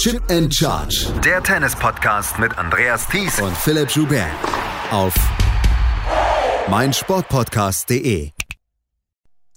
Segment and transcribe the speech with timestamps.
[0.00, 1.12] Chip and Charge.
[1.22, 4.30] Der Tennis-Podcast mit Andreas Thies und Philipp Joubert.
[4.90, 5.12] Auf
[6.70, 8.30] meinsportpodcast.de.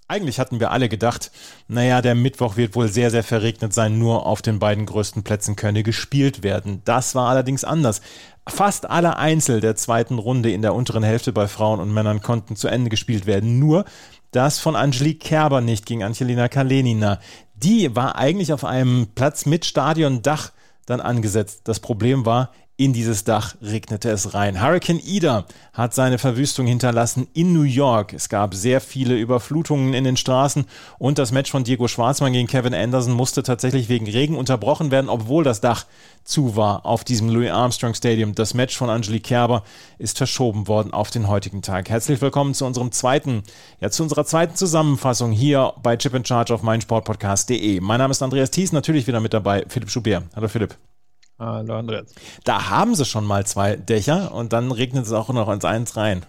[0.10, 1.32] Eigentlich hatten wir alle gedacht,
[1.70, 5.56] naja, der Mittwoch wird wohl sehr, sehr verregnet sein, nur auf den beiden größten Plätzen
[5.56, 6.82] könne gespielt werden.
[6.84, 8.02] Das war allerdings anders.
[8.46, 12.58] Fast alle Einzel der zweiten Runde in der unteren Hälfte bei Frauen und Männern konnten
[12.58, 13.60] zu Ende gespielt werden.
[13.60, 13.86] Nur
[14.32, 17.20] das von Angelique Kerber nicht gegen Angelina Kalenina.
[17.64, 20.52] Die war eigentlich auf einem Platz mit Stadiondach
[20.86, 21.62] dann angesetzt.
[21.64, 24.60] Das Problem war, in dieses Dach regnete es rein.
[24.60, 28.14] Hurricane Ida hat seine Verwüstung hinterlassen in New York.
[28.14, 30.66] Es gab sehr viele Überflutungen in den Straßen
[30.98, 35.10] und das Match von Diego Schwarzmann gegen Kevin Anderson musste tatsächlich wegen Regen unterbrochen werden,
[35.10, 35.86] obwohl das Dach
[36.24, 38.34] zu war auf diesem Louis Armstrong Stadium.
[38.34, 39.64] Das Match von Angelique Kerber
[40.00, 41.90] ist verschoben worden auf den heutigen Tag.
[41.90, 43.44] Herzlich willkommen zu unserem zweiten,
[43.82, 47.82] ja zu unserer zweiten Zusammenfassung hier bei Chip in Charge auf meinsportpodcast.de.
[47.82, 50.24] Mein Name ist Andreas Thies, natürlich wieder mit dabei Philipp Schubert.
[50.36, 50.76] Hallo Philipp.
[51.44, 52.16] Hallo Andreas.
[52.46, 55.98] Da haben sie schon mal zwei Dächer und dann regnet es auch noch ins eins
[55.98, 56.26] rein.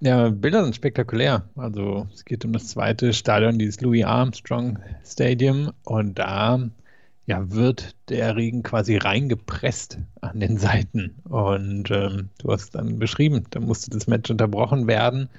[0.00, 1.44] Ja, Bilder sind spektakulär.
[1.56, 5.72] Also es geht um das zweite Stadion, dieses Louis Armstrong Stadium.
[5.82, 6.60] Und da
[7.24, 11.16] ja, wird der Regen quasi reingepresst an den Seiten.
[11.24, 15.30] Und ähm, du hast dann beschrieben, da musste das Match unterbrochen werden,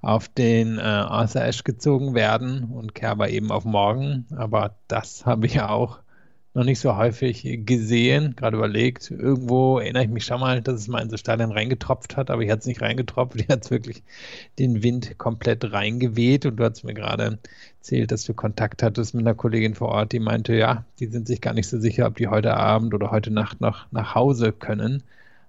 [0.00, 4.26] auf den äh, Arthur Ashe gezogen werden und Kerber eben auf morgen.
[4.36, 6.01] Aber das habe ich ja auch
[6.54, 9.10] noch nicht so häufig gesehen, gerade überlegt.
[9.10, 12.42] Irgendwo erinnere ich mich schon mal, dass es mal in so Stadion reingetropft hat, aber
[12.42, 14.02] hier hat es nicht reingetropft, hier hat es wirklich
[14.58, 17.38] den Wind komplett reingeweht und du hast mir gerade
[17.78, 21.26] erzählt, dass du Kontakt hattest mit einer Kollegin vor Ort, die meinte, ja, die sind
[21.26, 24.52] sich gar nicht so sicher, ob die heute Abend oder heute Nacht noch nach Hause
[24.52, 25.02] können.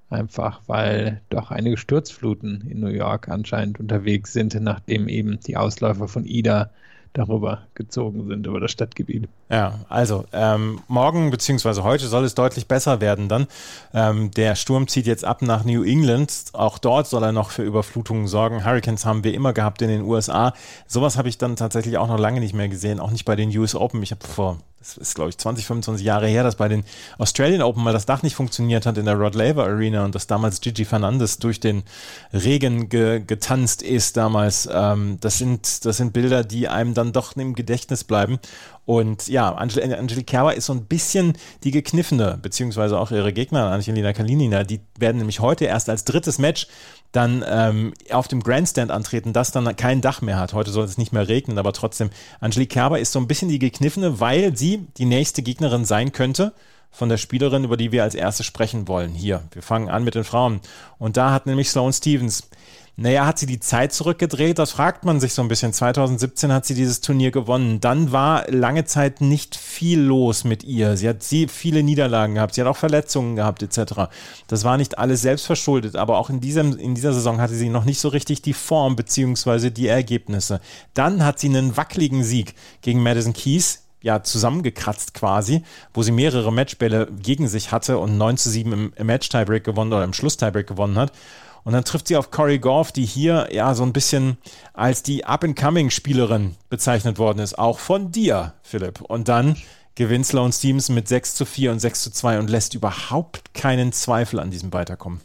[0.09, 6.07] Einfach weil doch einige Sturzfluten in New York anscheinend unterwegs sind, nachdem eben die Ausläufer
[6.07, 6.69] von Ida
[7.13, 9.29] darüber gezogen sind, über das Stadtgebiet.
[9.49, 11.81] Ja, also ähm, morgen bzw.
[11.81, 13.47] heute soll es deutlich besser werden dann.
[13.93, 16.33] Ähm, der Sturm zieht jetzt ab nach New England.
[16.53, 18.65] Auch dort soll er noch für Überflutungen sorgen.
[18.65, 20.53] Hurricanes haben wir immer gehabt in den USA.
[20.87, 23.55] Sowas habe ich dann tatsächlich auch noch lange nicht mehr gesehen, auch nicht bei den
[23.57, 24.01] US Open.
[24.01, 26.83] Ich habe vor das ist glaube ich 20, 25 Jahre her, dass bei den
[27.17, 30.27] Australian Open mal das Dach nicht funktioniert hat in der Rod Laver Arena und dass
[30.27, 31.83] damals Gigi Fernandes durch den
[32.33, 34.67] Regen ge getanzt ist damals.
[34.71, 38.39] Ähm, das, sind, das sind Bilder, die einem dann doch im Gedächtnis bleiben.
[38.85, 43.71] Und ja, Angel Angelique Kerber ist so ein bisschen die gekniffene, beziehungsweise auch ihre Gegner,
[43.71, 46.67] Angelina Kalinina, die werden nämlich heute erst als drittes Match
[47.13, 50.53] dann ähm, auf dem Grandstand antreten, das dann kein Dach mehr hat.
[50.53, 52.09] Heute soll es nicht mehr regnen, aber trotzdem,
[52.41, 56.53] Angelique Kerber ist so ein bisschen die gekniffene, weil sie die nächste Gegnerin sein könnte
[56.93, 59.11] von der Spielerin, über die wir als erste sprechen wollen.
[59.11, 60.61] Hier, wir fangen an mit den Frauen.
[60.99, 62.47] Und da hat nämlich Sloane Stevens
[62.95, 64.59] naja, hat sie die Zeit zurückgedreht?
[64.59, 65.73] Das fragt man sich so ein bisschen.
[65.73, 67.79] 2017 hat sie dieses Turnier gewonnen.
[67.79, 70.95] Dann war lange Zeit nicht viel los mit ihr.
[70.95, 72.53] Sie hat viele Niederlagen gehabt.
[72.53, 74.11] Sie hat auch Verletzungen gehabt etc.
[74.47, 77.69] Das war nicht alles selbst verschuldet, aber auch in, diesem, in dieser Saison hatte sie
[77.69, 79.71] noch nicht so richtig die Form bzw.
[79.71, 80.61] die Ergebnisse.
[80.93, 86.53] Dann hat sie einen wackeligen Sieg gegen Madison Keys ja zusammengekratzt quasi, wo sie mehrere
[86.53, 90.97] Matchbälle gegen sich hatte und 9 zu 7 im, Match-Tiebreak gewonnen oder im Schluss-Tiebreak gewonnen
[90.97, 91.11] hat.
[91.63, 94.37] Und dann trifft sie auf Corey Goff, die hier ja so ein bisschen
[94.73, 97.57] als die Up-and-Coming-Spielerin bezeichnet worden ist.
[97.57, 98.99] Auch von dir, Philipp.
[98.99, 99.55] Und dann
[99.95, 103.93] gewinnt Sloan Stevens mit 6 zu 4 und 6 zu 2 und lässt überhaupt keinen
[103.93, 105.21] Zweifel an diesem Weiterkommen.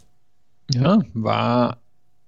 [0.71, 1.77] Ja, war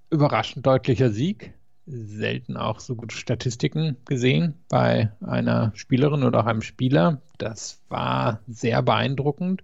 [0.09, 1.53] überraschend deutlicher Sieg.
[1.87, 7.21] Selten auch so gute Statistiken gesehen bei einer Spielerin oder auch einem Spieler.
[7.37, 9.63] Das war sehr beeindruckend.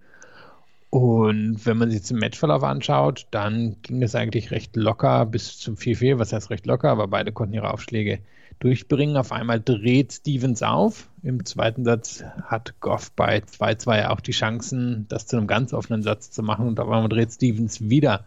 [0.90, 5.58] Und wenn man sich jetzt den Matchverlauf anschaut, dann ging es eigentlich recht locker bis
[5.58, 8.20] zum 4-4, was heißt recht locker, aber beide konnten ihre Aufschläge
[8.58, 9.16] durchbringen.
[9.16, 11.08] Auf einmal dreht Stevens auf.
[11.22, 16.02] Im zweiten Satz hat Goff bei 2-2 auch die Chancen, das zu einem ganz offenen
[16.02, 16.66] Satz zu machen.
[16.66, 18.24] Und auf einmal dreht Stevens wieder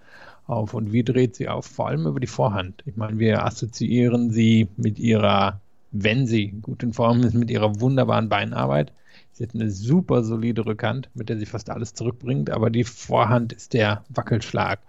[0.52, 0.74] auf.
[0.74, 1.66] Und wie dreht sie auf?
[1.66, 2.84] Vor allem über die Vorhand.
[2.86, 5.60] Ich meine, wir assoziieren sie mit ihrer,
[5.92, 8.92] wenn sie gut in Form ist, mit ihrer wunderbaren Beinarbeit.
[9.32, 13.54] Sie hat eine super solide Rückhand, mit der sie fast alles zurückbringt, aber die Vorhand
[13.54, 14.80] ist der Wackelschlag.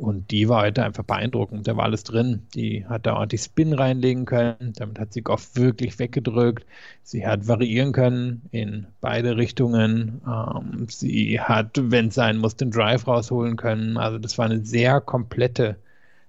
[0.00, 1.68] Und die war heute einfach beeindruckend.
[1.68, 2.46] Da war alles drin.
[2.54, 4.72] Die hat da ordentlich Spin reinlegen können.
[4.76, 6.64] Damit hat sie Goff wirklich weggedrückt.
[7.02, 10.22] Sie hat variieren können in beide Richtungen.
[10.26, 13.98] Ähm, sie hat, wenn es sein muss, den Drive rausholen können.
[13.98, 15.76] Also das war eine sehr komplette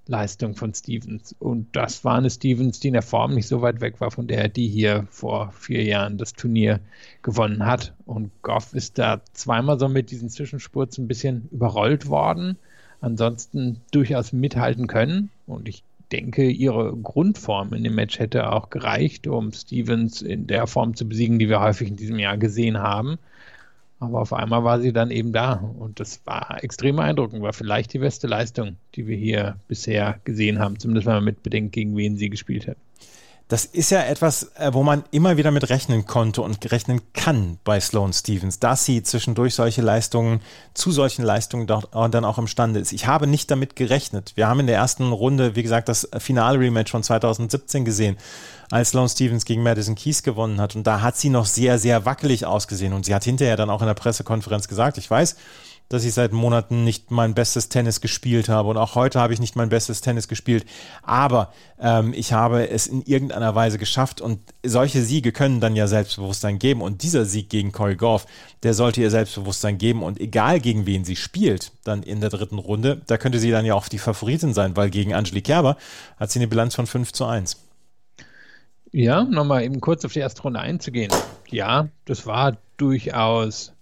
[0.06, 1.34] Leistung von Stevens.
[1.40, 4.28] Und das war eine Stevens, die in der Form nicht so weit weg war, von
[4.28, 6.82] der die hier vor vier Jahren das Turnier
[7.22, 7.94] gewonnen hat.
[8.06, 12.58] Und Goff ist da zweimal so mit diesen Zwischenspurts ein bisschen überrollt worden.
[13.02, 15.30] Ansonsten durchaus mithalten können.
[15.48, 20.68] Und ich denke, ihre Grundform in dem Match hätte auch gereicht, um Stevens in der
[20.68, 23.18] Form zu besiegen, die wir häufig in diesem Jahr gesehen haben.
[24.00, 27.94] Aber auf einmal war sie dann eben da und das war extrem beeindruckend, war vielleicht
[27.94, 32.18] die beste Leistung, die wir hier bisher gesehen haben, zumindest wenn man mitbedenkt, gegen wen
[32.18, 32.78] sie gespielt hat.
[33.52, 37.60] Das ist ja etwas, äh, wo man immer wieder mit rechnen konnte und rechnen kann
[37.66, 40.40] bei Sloane Stevens, dass sie zwischendurch solche Leistungen,
[40.74, 42.94] zu solchen Leistungen dann auch imstande ist.
[42.94, 44.32] Ich habe nicht damit gerechnet.
[44.36, 48.16] Wir haben in der ersten Runde, wie gesagt, das Finale-Rematch von 2017 gesehen,
[48.70, 50.78] als Sloane Stevens gegen Madison Keys gewonnen hat.
[50.78, 52.94] Und da hat sie noch sehr, sehr wackelig ausgesehen.
[52.94, 55.36] Und sie hat hinterher dann auch in der Pressekonferenz gesagt, ich weiß,
[55.92, 58.70] dass ich seit Monaten nicht mein bestes Tennis gespielt habe.
[58.70, 60.66] Und auch heute habe ich nicht mein bestes Tennis gespielt.
[61.04, 64.22] Aber ähm, ich habe es in irgendeiner Weise geschafft.
[64.22, 66.82] Und solche Siege können dann ja Selbstbewusstsein geben.
[66.82, 68.26] Und dieser Sieg gegen Corey Goff,
[68.64, 70.02] der sollte ihr Selbstbewusstsein geben.
[70.02, 73.66] Und egal gegen wen sie spielt, dann in der dritten Runde, da könnte sie dann
[73.66, 75.76] ja auch die Favoritin sein, weil gegen Angelique Kerber
[76.18, 77.58] hat sie eine Bilanz von 5 zu 1.
[78.94, 81.12] Ja, nochmal eben kurz auf die erste Runde einzugehen.
[81.50, 83.74] Ja, das war durchaus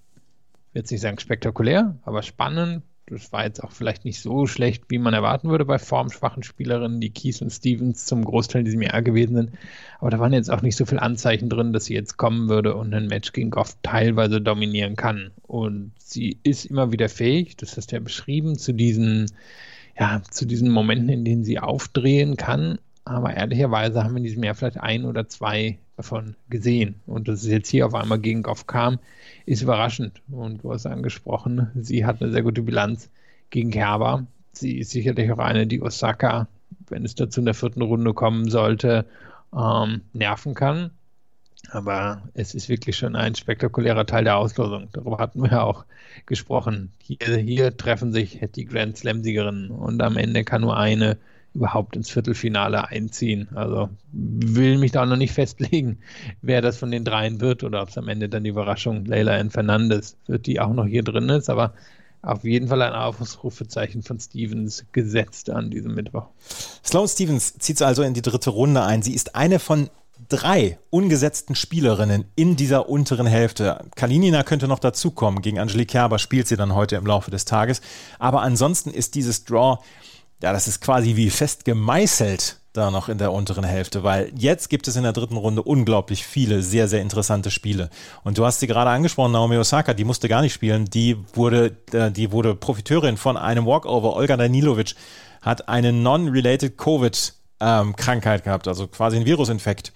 [0.74, 2.84] jetzt nicht sagen spektakulär, aber spannend.
[3.08, 7.02] Das war jetzt auch vielleicht nicht so schlecht, wie man erwarten würde bei formschwachen Spielerinnen,
[7.02, 9.52] die Keys und Stevens zum Großteil in diesem Jahr gewesen sind.
[10.00, 12.76] Aber da waren jetzt auch nicht so viele Anzeichen drin, dass sie jetzt kommen würde
[12.76, 15.32] und ein Match gegen Goff teilweise dominieren kann.
[15.42, 19.32] Und sie ist immer wieder fähig, das hast du ja beschrieben, zu diesen,
[19.98, 22.78] ja, zu diesen Momenten, in denen sie aufdrehen kann.
[23.06, 26.96] Aber ehrlicherweise haben wir in diesem Jahr vielleicht ein oder zwei davon gesehen.
[27.06, 29.00] Und dass es jetzt hier auf einmal gegen Goff kam,
[29.46, 30.22] ist überraschend.
[30.32, 33.10] Und du hast angesprochen, sie hat eine sehr gute Bilanz
[33.50, 34.26] gegen Kerber.
[34.54, 36.48] Sie ist sicherlich auch eine, die Osaka,
[36.88, 39.06] wenn es dazu in der vierten Runde kommen sollte,
[39.54, 40.92] ähm, nerven kann.
[41.70, 44.88] Aber es ist wirklich schon ein spektakulärer Teil der Auslosung.
[44.94, 45.86] Darüber hatten wir ja auch
[46.26, 46.94] gesprochen.
[47.04, 51.18] Hier, hier treffen sich die Grand Slam-Siegerinnen und am Ende kann nur eine
[51.54, 53.50] überhaupt ins Viertelfinale einziehen.
[53.56, 56.00] Also will mich da noch nicht festlegen,
[56.42, 59.38] wer das von den dreien wird oder ob es am Ende dann die Überraschung Leila
[59.38, 59.50] N.
[59.50, 61.74] Fernandes wird, die auch noch hier drin ist, aber
[62.22, 66.26] auf jeden Fall ein Aufrufezeichen von Stevens gesetzt an diesem Mittwoch.
[66.86, 69.02] Sloane Stevens zieht also in die dritte Runde ein.
[69.02, 69.90] Sie ist eine von
[70.28, 73.86] drei ungesetzten Spielerinnen in dieser unteren Hälfte.
[73.96, 75.42] Kalinina könnte noch dazukommen.
[75.42, 77.82] Gegen Angelique Kerber spielt sie dann heute im Laufe des Tages.
[78.20, 79.78] Aber ansonsten ist dieses Draw
[80.42, 84.70] ja, das ist quasi wie fest gemeißelt da noch in der unteren Hälfte, weil jetzt
[84.70, 87.90] gibt es in der dritten Runde unglaublich viele sehr, sehr interessante Spiele.
[88.24, 91.78] Und du hast sie gerade angesprochen, Naomi Osaka, die musste gar nicht spielen, die wurde,
[91.92, 94.16] äh, die wurde Profiteurin von einem Walkover.
[94.16, 94.96] Olga Danilovic
[95.42, 99.92] hat eine non-related Covid-Krankheit ähm, gehabt, also quasi ein Virusinfekt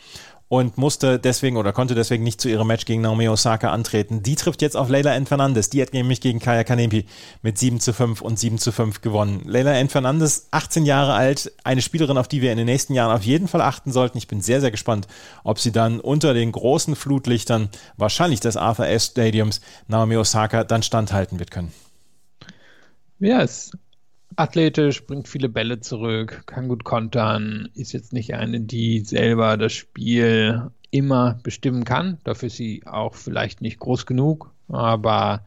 [0.47, 4.21] und musste deswegen oder konnte deswegen nicht zu ihrem Match gegen Naomi Osaka antreten.
[4.21, 5.25] Die trifft jetzt auf Leila N.
[5.25, 5.69] Fernandes.
[5.69, 7.05] Die hat nämlich gegen Kaya Kanepi
[7.41, 9.41] mit 7 zu 5 und 7 zu 5 gewonnen.
[9.45, 9.89] Leila N.
[9.89, 13.47] Fernandes, 18 Jahre alt, eine Spielerin, auf die wir in den nächsten Jahren auf jeden
[13.47, 14.17] Fall achten sollten.
[14.17, 15.07] Ich bin sehr, sehr gespannt,
[15.43, 19.07] ob sie dann unter den großen Flutlichtern, wahrscheinlich des Arthur S.
[19.07, 21.73] Stadiums, Naomi Osaka dann standhalten wird können.
[23.19, 23.71] Ja, es
[24.35, 29.73] athletisch, bringt viele Bälle zurück, kann gut kontern, ist jetzt nicht eine, die selber das
[29.73, 32.17] Spiel immer bestimmen kann.
[32.23, 35.43] Dafür ist sie auch vielleicht nicht groß genug, aber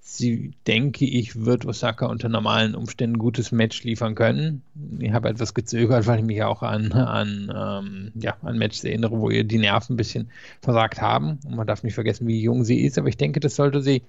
[0.00, 4.62] sie, denke ich, wird Osaka unter normalen Umständen ein gutes Match liefern können.
[4.98, 9.18] Ich habe etwas gezögert, weil ich mich auch an, an, ähm, ja, an Matches erinnere,
[9.20, 10.30] wo ihr die Nerven ein bisschen
[10.62, 11.38] versagt haben.
[11.44, 14.02] Und man darf nicht vergessen, wie jung sie ist, aber ich denke, das sollte sie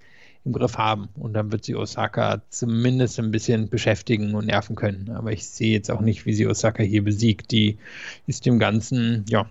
[0.45, 1.09] im Griff haben.
[1.15, 5.11] Und dann wird sie Osaka zumindest ein bisschen beschäftigen und nerven können.
[5.11, 7.51] Aber ich sehe jetzt auch nicht, wie sie Osaka hier besiegt.
[7.51, 7.77] Die
[8.27, 9.47] ist dem Ganzen, ja,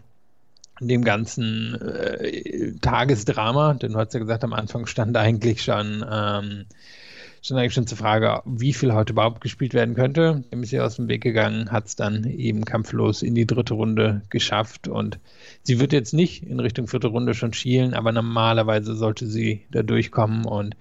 [0.80, 6.64] dem ganzen äh, Tagesdrama, denn du hast ja gesagt, am Anfang stand eigentlich schon ähm,
[7.42, 10.44] schon eigentlich schon zur Frage, wie viel heute überhaupt gespielt werden könnte.
[10.52, 13.74] Dem ist sie aus dem Weg gegangen, hat es dann eben kampflos in die dritte
[13.74, 15.18] Runde geschafft und
[15.62, 19.82] sie wird jetzt nicht in Richtung vierte Runde schon schielen, aber normalerweise sollte sie da
[19.82, 20.76] durchkommen und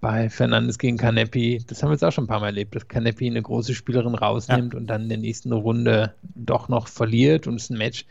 [0.00, 2.88] bei Fernandes gegen Canepi, das haben wir jetzt auch schon ein paar Mal erlebt, dass
[2.88, 4.78] Canepi eine große Spielerin rausnimmt ja.
[4.78, 8.04] und dann in der nächsten Runde doch noch verliert und es ist ein Match,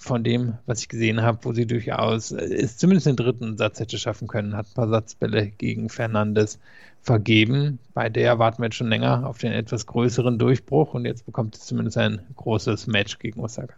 [0.00, 3.98] von dem, was ich gesehen habe, wo sie durchaus es zumindest den dritten Satz hätte
[3.98, 6.58] schaffen können, hat ein paar Satzbälle gegen Fernandes
[7.02, 7.78] vergeben.
[7.92, 11.54] Bei der warten wir jetzt schon länger auf den etwas größeren Durchbruch und jetzt bekommt
[11.54, 13.74] es zumindest ein großes Match gegen Osaka.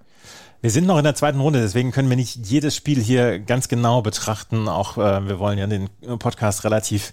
[0.61, 3.67] Wir sind noch in der zweiten Runde, deswegen können wir nicht jedes Spiel hier ganz
[3.67, 4.69] genau betrachten.
[4.69, 5.89] Auch äh, wir wollen ja den
[6.21, 7.13] Podcast relativ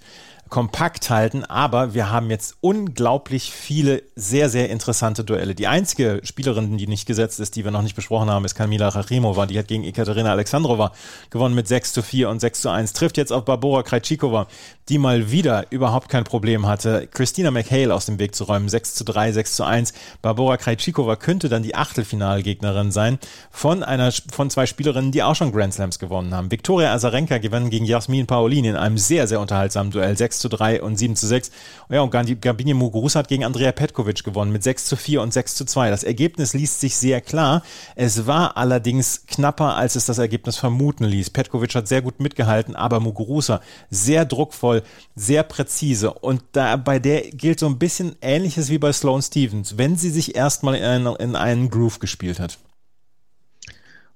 [0.50, 5.54] kompakt halten, aber wir haben jetzt unglaublich viele sehr, sehr interessante Duelle.
[5.54, 8.88] Die einzige Spielerin, die nicht gesetzt ist, die wir noch nicht besprochen haben, ist Kamila
[8.88, 9.46] Rachimova.
[9.46, 10.92] Die hat gegen Ekaterina Alexandrova
[11.30, 12.92] gewonnen mit 6 zu 4 und 6 zu 1.
[12.92, 14.48] Trifft jetzt auf Barbora Krejcikova,
[14.88, 18.68] die mal wieder überhaupt kein Problem hatte, Christina McHale aus dem Weg zu räumen.
[18.68, 19.92] 6 zu 3, 6 zu 1.
[20.20, 23.20] Barbora Krejcikova könnte dann die Achtelfinalgegnerin sein
[23.52, 26.50] von einer, von zwei Spielerinnen, die auch schon Grand Slams gewonnen haben.
[26.50, 30.16] Viktoria Azarenka gewann gegen Jasmin Paolini in einem sehr, sehr unterhaltsamen Duell.
[30.16, 31.50] 6 zu 3 und 7 zu 6.
[31.88, 35.54] Ja, und Gabine Muguruza hat gegen Andrea Petkovic gewonnen mit 6 zu 4 und 6
[35.54, 35.90] zu 2.
[35.90, 37.62] Das Ergebnis liest sich sehr klar.
[37.94, 41.30] Es war allerdings knapper, als es das Ergebnis vermuten ließ.
[41.30, 44.82] Petkovic hat sehr gut mitgehalten, aber Muguruza sehr druckvoll,
[45.14, 46.12] sehr präzise.
[46.12, 50.10] Und da bei der gilt so ein bisschen Ähnliches wie bei Sloane Stevens, wenn sie
[50.10, 52.58] sich erstmal in, in einen Groove gespielt hat.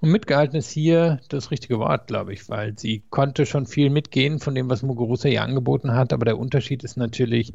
[0.05, 4.39] Und mitgehalten ist hier das richtige Wort, glaube ich, weil sie konnte schon viel mitgehen
[4.39, 6.13] von dem, was Muguruza ihr angeboten hat.
[6.13, 7.55] Aber der Unterschied ist natürlich,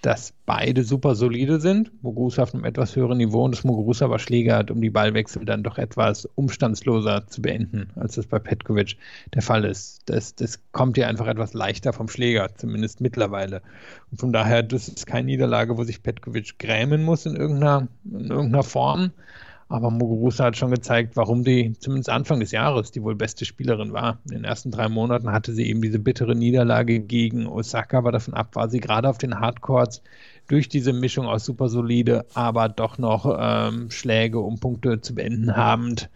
[0.00, 1.92] dass beide super solide sind.
[2.02, 5.44] Muguruza auf einem etwas höheren Niveau und das Muguruza aber Schläge hat, um die Ballwechsel
[5.44, 8.96] dann doch etwas umstandsloser zu beenden, als das bei Petkovic
[9.34, 10.00] der Fall ist.
[10.06, 13.60] Das, das kommt ja einfach etwas leichter vom Schläger, zumindest mittlerweile.
[14.10, 18.30] Und von daher, das ist keine Niederlage, wo sich Petkovic grämen muss in irgendeiner, in
[18.30, 19.12] irgendeiner Form.
[19.70, 23.92] Aber Muguruza hat schon gezeigt, warum die zumindest Anfang des Jahres die wohl beste Spielerin
[23.92, 24.18] war.
[24.24, 28.34] In den ersten drei Monaten hatte sie eben diese bittere Niederlage gegen Osaka, aber davon
[28.34, 30.02] ab war sie gerade auf den Hardcourts
[30.48, 35.56] durch diese Mischung aus super solide, aber doch noch ähm, Schläge, um Punkte zu beenden
[35.56, 36.10] habend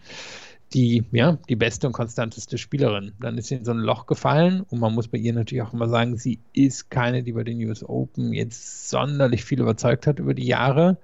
[0.73, 3.13] die, ja, die beste und konstanteste Spielerin.
[3.21, 5.73] Dann ist sie in so ein Loch gefallen und man muss bei ihr natürlich auch
[5.73, 10.19] immer sagen, sie ist keine, die bei den US Open jetzt sonderlich viel überzeugt hat
[10.19, 10.97] über die Jahre.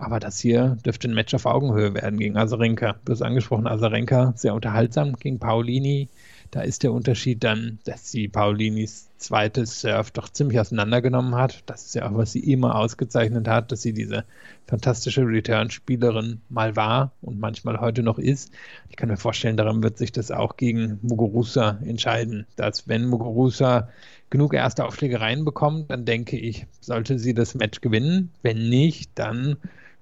[0.00, 2.96] Aber das hier dürfte ein Match auf Augenhöhe werden gegen Azarenka.
[3.04, 6.08] Du hast angesprochen, Azarenka sehr unterhaltsam gegen Paulini.
[6.50, 11.62] Da ist der Unterschied dann, dass sie Paulinis zweites Surf doch ziemlich auseinandergenommen hat.
[11.66, 14.24] Das ist ja auch, was sie immer ausgezeichnet hat, dass sie diese
[14.66, 18.52] fantastische Return-Spielerin mal war und manchmal heute noch ist.
[18.88, 23.90] Ich kann mir vorstellen, daran wird sich das auch gegen Muguruza entscheiden, dass wenn Muguruza
[24.30, 28.30] genug erste Aufschläge reinbekommt, dann denke ich, sollte sie das Match gewinnen.
[28.42, 29.56] Wenn nicht, dann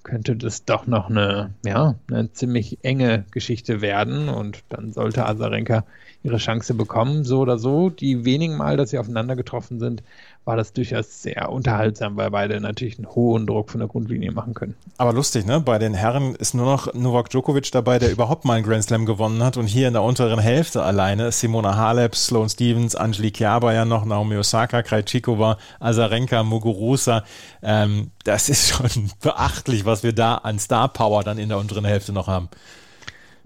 [0.09, 5.85] könnte das doch noch eine, ja, eine ziemlich enge Geschichte werden und dann sollte Azarenka
[6.23, 7.91] ihre Chance bekommen, so oder so.
[7.91, 10.03] Die wenigen Mal, dass sie aufeinander getroffen sind,
[10.49, 14.55] war das durchaus sehr unterhaltsam, weil beide natürlich einen hohen Druck von der Grundlinie machen
[14.55, 14.77] können.
[14.97, 15.61] Aber lustig, ne?
[15.61, 19.05] Bei den Herren ist nur noch Novak Djokovic dabei, der überhaupt mal einen Grand Slam
[19.05, 23.75] gewonnen hat und hier in der unteren Hälfte alleine Simona Halep, Sloane Stevens, Angelique Kerber
[23.75, 27.25] ja noch, Naomi Osaka, Krejcikova, Azarenka, Muguruza.
[27.63, 31.85] Ähm, das ist schon beachtlich, was wir da an Star Power dann in der unteren
[31.85, 32.49] Hälfte noch haben.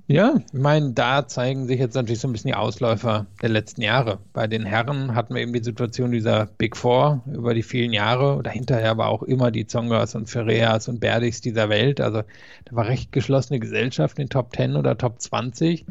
[0.08, 3.82] Ja, ich meine, da zeigen sich jetzt natürlich so ein bisschen die Ausläufer der letzten
[3.82, 4.18] Jahre.
[4.32, 8.42] Bei den Herren hatten wir eben die Situation dieser Big Four über die vielen Jahre.
[8.42, 12.00] Dahinter aber auch immer die Zongas und Ferreas und Berdichs dieser Welt.
[12.00, 12.22] Also
[12.64, 15.86] da war recht geschlossene Gesellschaft in den Top 10 oder Top 20.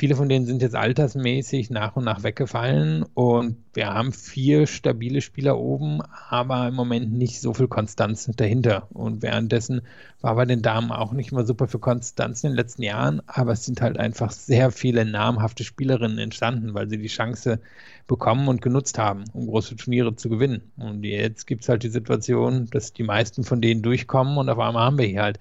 [0.00, 5.20] Viele von denen sind jetzt altersmäßig nach und nach weggefallen und wir haben vier stabile
[5.20, 8.86] Spieler oben, aber im Moment nicht so viel Konstanz dahinter.
[8.94, 9.82] Und währenddessen
[10.22, 13.52] war bei den Damen auch nicht mal super für Konstanz in den letzten Jahren, aber
[13.52, 17.60] es sind halt einfach sehr viele namhafte Spielerinnen entstanden, weil sie die Chance
[18.06, 20.72] bekommen und genutzt haben, um große Turniere zu gewinnen.
[20.78, 24.58] Und jetzt gibt es halt die Situation, dass die meisten von denen durchkommen und auf
[24.60, 25.38] einmal haben wir hier halt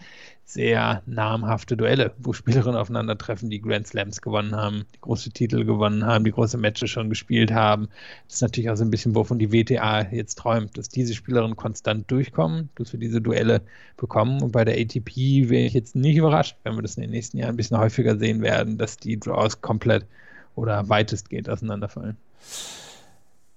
[0.49, 6.07] sehr namhafte Duelle, wo Spielerinnen aufeinandertreffen, die Grand Slams gewonnen haben, die große Titel gewonnen
[6.07, 7.87] haben, die große Matches schon gespielt haben.
[8.25, 11.55] Das ist natürlich auch so ein bisschen, wovon die WTA jetzt träumt, dass diese Spielerinnen
[11.55, 13.61] konstant durchkommen, dass wir diese Duelle
[13.95, 14.41] bekommen.
[14.41, 17.37] Und bei der ATP wäre ich jetzt nicht überrascht, wenn wir das in den nächsten
[17.37, 20.07] Jahren ein bisschen häufiger sehen werden, dass die Draws komplett
[20.55, 22.17] oder weitestgehend auseinanderfallen.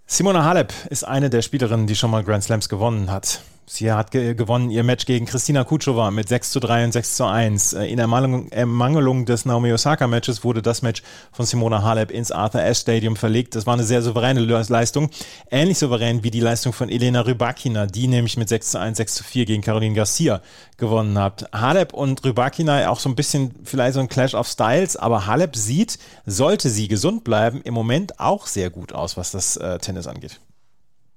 [0.05, 3.41] Simona Halep ist eine der Spielerinnen, die schon mal Grand Slams gewonnen hat.
[3.65, 7.17] Sie hat ge gewonnen ihr Match gegen Kristina Kutschova mit 6 zu 3 und 6
[7.17, 7.75] zu 1.
[7.75, 12.33] Äh, in Ermangelung, Ermangelung des Naomi Osaka Matches wurde das Match von Simona Halep ins
[12.33, 13.55] Arthur Ashe Stadium verlegt.
[13.55, 15.11] Das war eine sehr souveräne Leistung.
[15.49, 19.15] Ähnlich souverän wie die Leistung von Elena Rybakina, die nämlich mit 6 zu 1, 6
[19.15, 20.43] zu 4 gegen Caroline Garcia
[20.77, 21.49] gewonnen hat.
[21.53, 25.55] Halep und Rybakina auch so ein bisschen vielleicht so ein Clash of Styles, aber Halep
[25.55, 30.09] sieht, sollte sie gesund bleiben, im Moment auch sehr gut aus, was das äh, Tennis
[30.09, 30.41] angeht.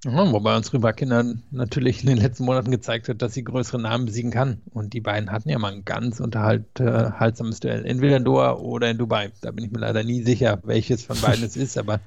[0.05, 4.05] Ja, wobei uns Rybakina natürlich in den letzten Monaten gezeigt hat, dass sie größere Namen
[4.05, 4.61] besiegen kann.
[4.71, 7.87] Und die beiden hatten ja mal ein ganz unterhaltsames Duell.
[7.87, 9.31] Entweder in Doha oder in Dubai.
[9.41, 11.75] Da bin ich mir leider nie sicher, welches von beiden es ist.
[11.79, 12.01] Aber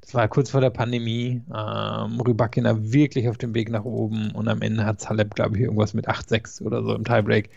[0.00, 1.42] das war kurz vor der Pandemie.
[1.54, 4.32] Ähm, Rybakina wirklich auf dem Weg nach oben.
[4.32, 7.50] Und am Ende hat Halep, glaube ich, irgendwas mit 8-6 oder so im Tiebreak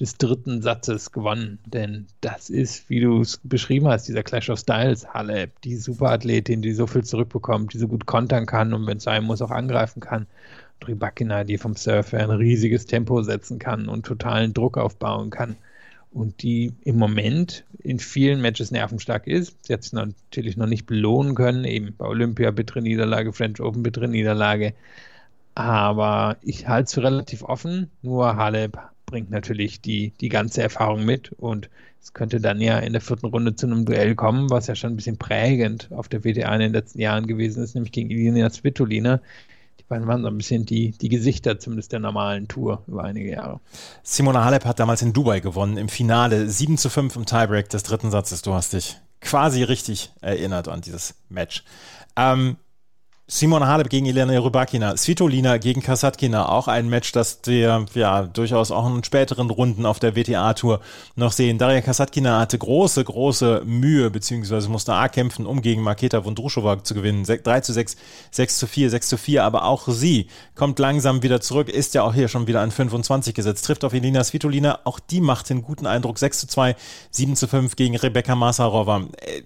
[0.00, 1.58] des dritten Satzes gewonnen.
[1.66, 6.62] Denn das ist, wie du es beschrieben hast, dieser Clash of Styles, Halep, die Superathletin,
[6.62, 9.50] die so viel zurückbekommt, die so gut kontern kann und wenn es sein muss, auch
[9.50, 10.26] angreifen kann.
[10.86, 15.56] Rybakina, die vom Surfer ein riesiges Tempo setzen kann und totalen Druck aufbauen kann.
[16.10, 19.56] Und die im Moment in vielen Matches nervenstark ist.
[19.66, 23.82] Sie hat es natürlich noch nicht belohnen können, eben bei Olympia bittere Niederlage, French Open
[23.82, 24.72] bittere Niederlage.
[25.54, 27.90] Aber ich halte es für relativ offen.
[28.00, 28.78] Nur Halep
[29.08, 33.26] bringt natürlich die, die ganze Erfahrung mit und es könnte dann ja in der vierten
[33.26, 36.60] Runde zu einem Duell kommen, was ja schon ein bisschen prägend auf der WTA in
[36.60, 39.20] den letzten Jahren gewesen ist, nämlich gegen Ilina Svitolina.
[39.80, 43.30] Die beiden waren so ein bisschen die, die Gesichter zumindest der normalen Tour über einige
[43.30, 43.60] Jahre.
[44.02, 47.82] Simona Halep hat damals in Dubai gewonnen, im Finale 7 zu 5 im Tiebreak des
[47.82, 48.42] dritten Satzes.
[48.42, 51.64] Du hast dich quasi richtig erinnert an dieses Match.
[52.16, 52.56] Ähm,
[53.30, 58.70] Simon Halep gegen Elena Rybakina, Svitolina gegen Kasatkina, auch ein Match, das wir ja durchaus
[58.70, 60.80] auch in späteren Runden auf der WTA-Tour
[61.14, 61.58] noch sehen.
[61.58, 66.94] Daria Kasatkina hatte große, große Mühe, beziehungsweise musste A kämpfen, um gegen Maketa Vondrushova zu
[66.94, 67.24] gewinnen.
[67.24, 67.96] 3 zu 6,
[68.30, 72.04] 6 zu 4, 6 zu 4, aber auch sie kommt langsam wieder zurück, ist ja
[72.04, 75.60] auch hier schon wieder an 25 gesetzt, trifft auf Elina Svitolina, auch die macht den
[75.60, 76.76] guten Eindruck, 6 zu 2,
[77.10, 79.02] 7 zu 5 gegen Rebecca Masarova.
[79.18, 79.42] Äh,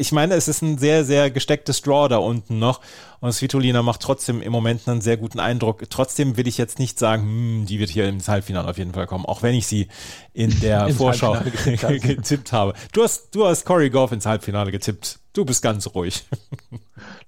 [0.00, 2.80] ich meine, es ist ein sehr, sehr gestecktes Draw da unten noch.
[3.20, 5.84] Und Svitolina macht trotzdem im Moment einen sehr guten Eindruck.
[5.90, 9.06] Trotzdem will ich jetzt nicht sagen, hm, die wird hier ins Halbfinale auf jeden Fall
[9.06, 9.88] kommen, auch wenn ich sie
[10.32, 12.72] in der Vorschau getippt habe.
[12.92, 15.18] Du hast, du hast Corey Goff ins Halbfinale getippt.
[15.34, 16.24] Du bist ganz ruhig.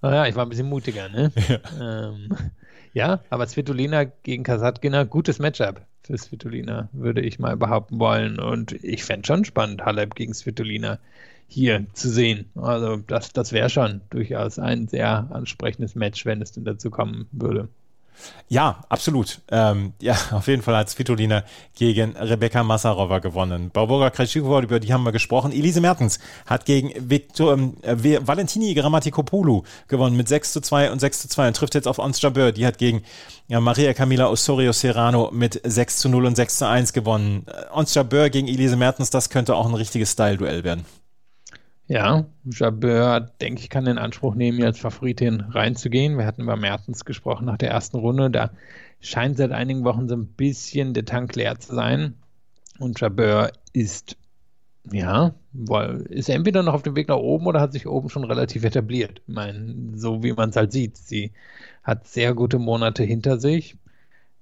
[0.03, 1.33] Naja, ich war ein bisschen mutiger, ne?
[1.49, 2.37] Ja, ähm,
[2.93, 8.39] ja aber Svitolina gegen Kasatkina, gutes Matchup für Svitolina, würde ich mal behaupten wollen.
[8.39, 10.99] Und ich fände schon spannend, Halep gegen Svitolina
[11.53, 12.47] hier zu sehen.
[12.55, 17.27] Also das, das wäre schon durchaus ein sehr ansprechendes Match, wenn es denn dazu kommen
[17.33, 17.69] würde.
[18.49, 19.41] Ja, absolut.
[19.51, 21.45] Ähm, ja, auf jeden Fall hat Svitolina
[21.75, 23.71] gegen Rebecca Massarova gewonnen.
[23.73, 25.53] Barbara Krejcikova, über die haben wir gesprochen.
[25.53, 31.23] Elise Mertens hat gegen Victor, äh, Valentini Grammatikopoulou gewonnen mit 6 zu 2 und 6
[31.23, 32.53] zu 2 und trifft jetzt auf Ons Jabeur.
[32.53, 33.03] Die hat gegen
[33.49, 37.47] ja, Maria Camila Osorio Serrano mit 6 zu 0 und 6 zu 1 gewonnen.
[37.47, 40.85] Äh, Ons Jabeur gegen Elise Mertens, das könnte auch ein richtiges Style-Duell werden.
[41.93, 46.17] Ja, Jabeur, denke ich, kann den Anspruch nehmen, hier als Favoritin reinzugehen.
[46.17, 48.31] Wir hatten über Mertens gesprochen nach der ersten Runde.
[48.31, 48.51] Da
[49.01, 52.15] scheint seit einigen Wochen so ein bisschen der Tank leer zu sein.
[52.79, 54.17] Und Jabeur ist,
[54.91, 55.35] ja,
[56.09, 59.21] ist entweder noch auf dem Weg nach oben oder hat sich oben schon relativ etabliert.
[59.29, 60.97] Ich meine, so wie man es halt sieht.
[60.97, 61.33] Sie
[61.83, 63.77] hat sehr gute Monate hinter sich,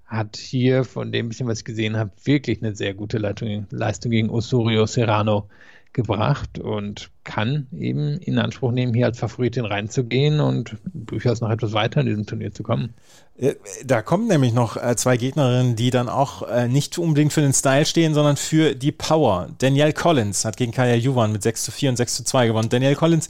[0.07, 4.13] hat hier von dem bisschen, was ich gesehen habe, wirklich eine sehr gute Leistung, Leistung
[4.13, 5.49] gegen Osorio Serrano
[5.93, 11.73] gebracht und kann eben in Anspruch nehmen, hier als Favoritin reinzugehen und durchaus noch etwas
[11.73, 12.95] weiter in diesem Turnier zu kommen.
[13.37, 17.41] Äh, da kommen nämlich noch äh, zwei Gegnerinnen, die dann auch äh, nicht unbedingt für
[17.41, 19.49] den Style stehen, sondern für die Power.
[19.59, 22.69] Danielle Collins hat gegen Kaya Juvan mit 6 zu 4 und 6 zu 2 gewonnen.
[22.69, 23.29] Danielle Collins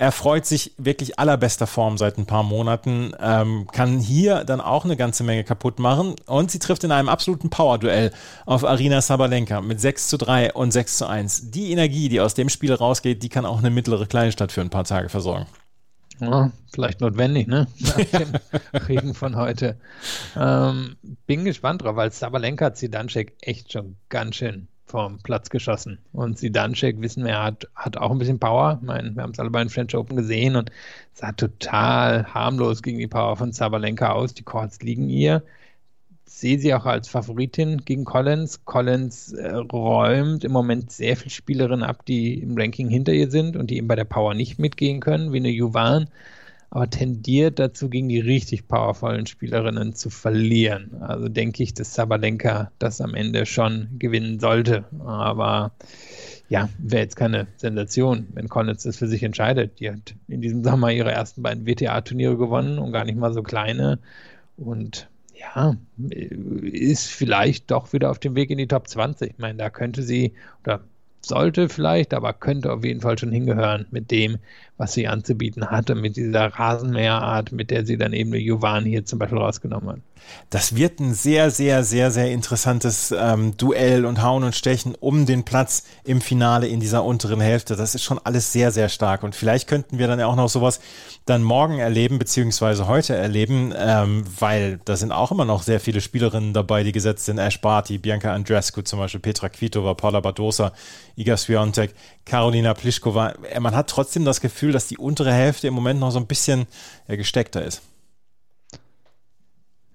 [0.00, 4.86] er freut sich wirklich allerbester Form seit ein paar Monaten, ähm, kann hier dann auch
[4.86, 8.10] eine ganze Menge kaputt machen und sie trifft in einem absoluten Power-Duell
[8.46, 11.50] auf Arina Sabalenka mit 6 zu 3 und 6 zu 1.
[11.50, 14.70] Die Energie, die aus dem Spiel rausgeht, die kann auch eine mittlere Kleinstadt für ein
[14.70, 15.44] paar Tage versorgen.
[16.18, 17.66] Ja, vielleicht notwendig, ne?
[17.80, 18.32] Nach dem
[18.88, 19.78] Regen von heute.
[20.34, 25.98] Ähm, bin gespannt drauf, weil Sabalenka hat Zidanschek echt schon ganz schön vom Platz geschossen.
[26.12, 28.78] Und Sidanchek, wissen wir, hat, hat auch ein bisschen Power.
[28.80, 30.70] Ich meine, wir haben es alle bei den French Open gesehen und
[31.14, 34.34] sah total harmlos gegen die Power von Sabalenka aus.
[34.34, 35.42] Die Chords liegen ihr.
[36.24, 38.64] Sehe sie auch als Favoritin gegen Collins.
[38.64, 43.56] Collins äh, räumt im Moment sehr viele Spielerinnen ab, die im Ranking hinter ihr sind
[43.56, 46.08] und die eben bei der Power nicht mitgehen können, wie eine Juvan
[46.70, 51.02] aber tendiert dazu, gegen die richtig powervollen Spielerinnen zu verlieren.
[51.02, 54.84] Also denke ich, dass Sabalenka das am Ende schon gewinnen sollte.
[55.04, 55.72] Aber
[56.48, 59.80] ja, wäre jetzt keine Sensation, wenn Collins das für sich entscheidet.
[59.80, 63.42] Die hat in diesem Sommer ihre ersten beiden WTA-Turniere gewonnen und gar nicht mal so
[63.42, 63.98] kleine.
[64.56, 69.30] Und ja, ist vielleicht doch wieder auf dem Weg in die Top 20.
[69.32, 70.80] Ich meine, da könnte sie, oder
[71.22, 74.38] sollte vielleicht, aber könnte auf jeden Fall schon hingehören mit dem,
[74.80, 79.04] was sie anzubieten hatte, mit dieser Rasenmäherart, mit der sie dann eben eine Jovan hier
[79.04, 79.98] zum Beispiel rausgenommen hat.
[80.48, 85.26] Das wird ein sehr, sehr, sehr, sehr interessantes ähm, Duell und Hauen und Stechen um
[85.26, 87.76] den Platz im Finale in dieser unteren Hälfte.
[87.76, 89.22] Das ist schon alles sehr, sehr stark.
[89.22, 90.80] Und vielleicht könnten wir dann ja auch noch sowas
[91.26, 96.00] dann morgen erleben, beziehungsweise heute erleben, ähm, weil da sind auch immer noch sehr viele
[96.00, 97.38] Spielerinnen dabei, die gesetzt sind.
[97.38, 100.72] Ash Barty, Bianca Andrescu zum Beispiel, Petra Kvitova, Paula Badosa,
[101.16, 101.94] Iga Swiatek,
[102.30, 103.34] Karolina Pliskova.
[103.58, 106.68] Man hat trotzdem das Gefühl, dass die untere Hälfte im Moment noch so ein bisschen
[107.08, 107.82] ja, gesteckter ist.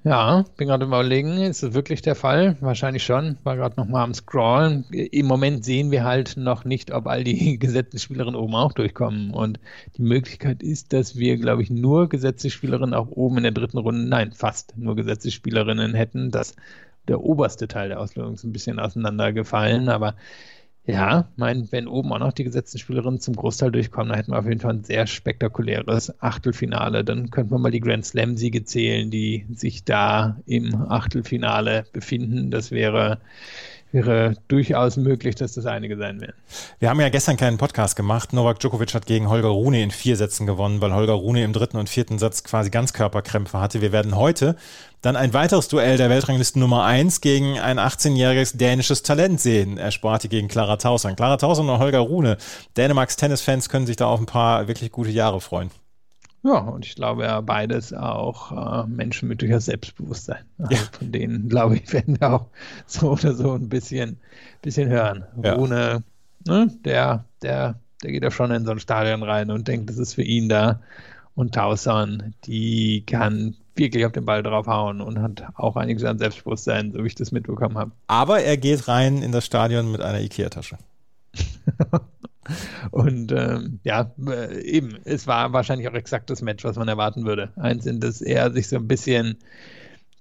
[0.04, 2.58] Ja, bin gerade überlegen, ist das wirklich der Fall?
[2.60, 3.38] Wahrscheinlich schon.
[3.46, 4.84] War gerade noch mal am Scrollen.
[4.92, 9.32] Im Moment sehen wir halt noch nicht, ob all die gesetzten Spielerinnen oben auch durchkommen.
[9.32, 9.62] Und
[9.96, 13.78] die Möglichkeit ist, dass wir, glaube ich, nur gesetzte Spielerinnen auch oben in der dritten
[13.78, 16.32] Runde, nein, fast nur gesetzte Spielerinnen hätten.
[16.32, 16.58] dass
[17.08, 20.16] der oberste Teil der Auslösung ist ein bisschen auseinandergefallen, aber
[20.88, 24.40] ja, mein, wenn oben auch noch die gesetzten Spielerinnen zum Großteil durchkommen, dann hätten wir
[24.40, 27.04] auf jeden Fall ein sehr spektakuläres Achtelfinale.
[27.04, 32.52] Dann könnten wir mal die Grand Slam-Siege zählen, die sich da im Achtelfinale befinden.
[32.52, 33.20] Das wäre
[33.96, 36.36] wäre durchaus möglich, dass das einige sein werden.
[36.80, 38.34] Wir haben ja gestern keinen Podcast gemacht.
[38.34, 41.78] Novak Djokovic hat gegen Holger Rune in vier Sätzen gewonnen, weil Holger Rune im dritten
[41.78, 43.82] und vierten Satz quasi Ganzkörperkrämpfe hatte.
[43.82, 44.58] Wir werden heute
[45.02, 49.78] dann ein weiteres Duell der Weltranglisten Nummer 1 gegen ein 18-jähriges dänisches Talent sehen.
[49.78, 51.16] Er sprach gegen Clara Tauson.
[51.16, 52.38] Clara Tauson und Holger Rune.
[52.76, 55.72] Dänemarks Tennisfans können sich da auf ein paar wirklich gute Jahre freuen.
[56.46, 60.46] Ja, und ich glaube ja beides auch äh, Menschen mit durchaus Selbstbewusstsein.
[60.60, 60.82] Also ja.
[60.92, 62.46] Von denen, glaube ich, werden wir auch
[62.86, 64.18] so oder so ein bisschen,
[64.62, 65.26] bisschen hören.
[65.42, 65.56] Ja.
[65.56, 66.04] Rune,
[66.46, 69.98] ne, der, der, der geht ja schon in so ein Stadion rein und denkt, das
[69.98, 70.82] ist für ihn da.
[71.34, 76.92] Und Tauson, die kann wirklich auf den Ball draufhauen und hat auch einiges an Selbstbewusstsein,
[76.92, 77.92] so wie ich das mitbekommen habe.
[78.06, 80.78] Aber er geht rein in das Stadion mit einer Ikea-Tasche.
[82.92, 87.26] Und ähm, ja, äh, eben, es war wahrscheinlich auch exakt das Match, was man erwarten
[87.26, 87.52] würde.
[87.56, 89.38] Eins, in das er sich so ein bisschen,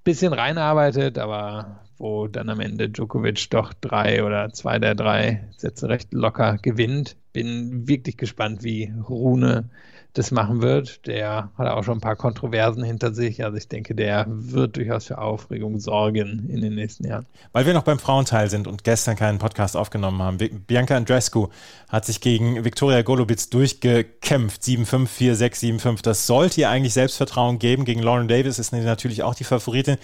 [0.04, 5.88] bisschen reinarbeitet, aber wo dann am Ende Djokovic doch drei oder zwei der drei Sätze
[5.88, 7.16] recht locker gewinnt.
[7.34, 9.68] Bin wirklich gespannt, wie Rune
[10.14, 11.06] das machen wird.
[11.08, 13.44] Der hat auch schon ein paar Kontroversen hinter sich.
[13.44, 17.26] Also ich denke, der wird durchaus für Aufregung sorgen in den nächsten Jahren.
[17.52, 20.38] Weil wir noch beim Frauenteil sind und gestern keinen Podcast aufgenommen haben.
[20.38, 21.48] Bianca Andrescu
[21.88, 24.62] hat sich gegen Viktoria Golubitz durchgekämpft.
[24.62, 26.02] 7-5, 4-6, 7-5.
[26.02, 27.84] Das sollte ihr eigentlich Selbstvertrauen geben.
[27.84, 29.96] Gegen Lauren Davis ist natürlich auch die Favoritin.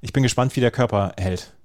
[0.00, 1.55] Ich bin gespannt, wie der Körper hält.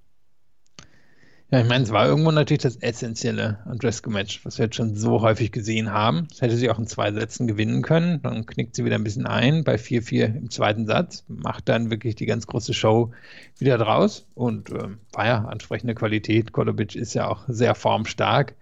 [1.54, 5.20] Ja, ich meine, es war irgendwo natürlich das essentielle Andrescu-Match, was wir jetzt schon so
[5.20, 6.28] häufig gesehen haben.
[6.30, 8.22] Das hätte sie auch in zwei Sätzen gewinnen können.
[8.22, 12.16] Dann knickt sie wieder ein bisschen ein bei 4-4 im zweiten Satz, macht dann wirklich
[12.16, 13.12] die ganz große Show
[13.58, 16.54] wieder draus und äh, war ja ansprechende Qualität.
[16.54, 18.56] Kolobic ist ja auch sehr formstark.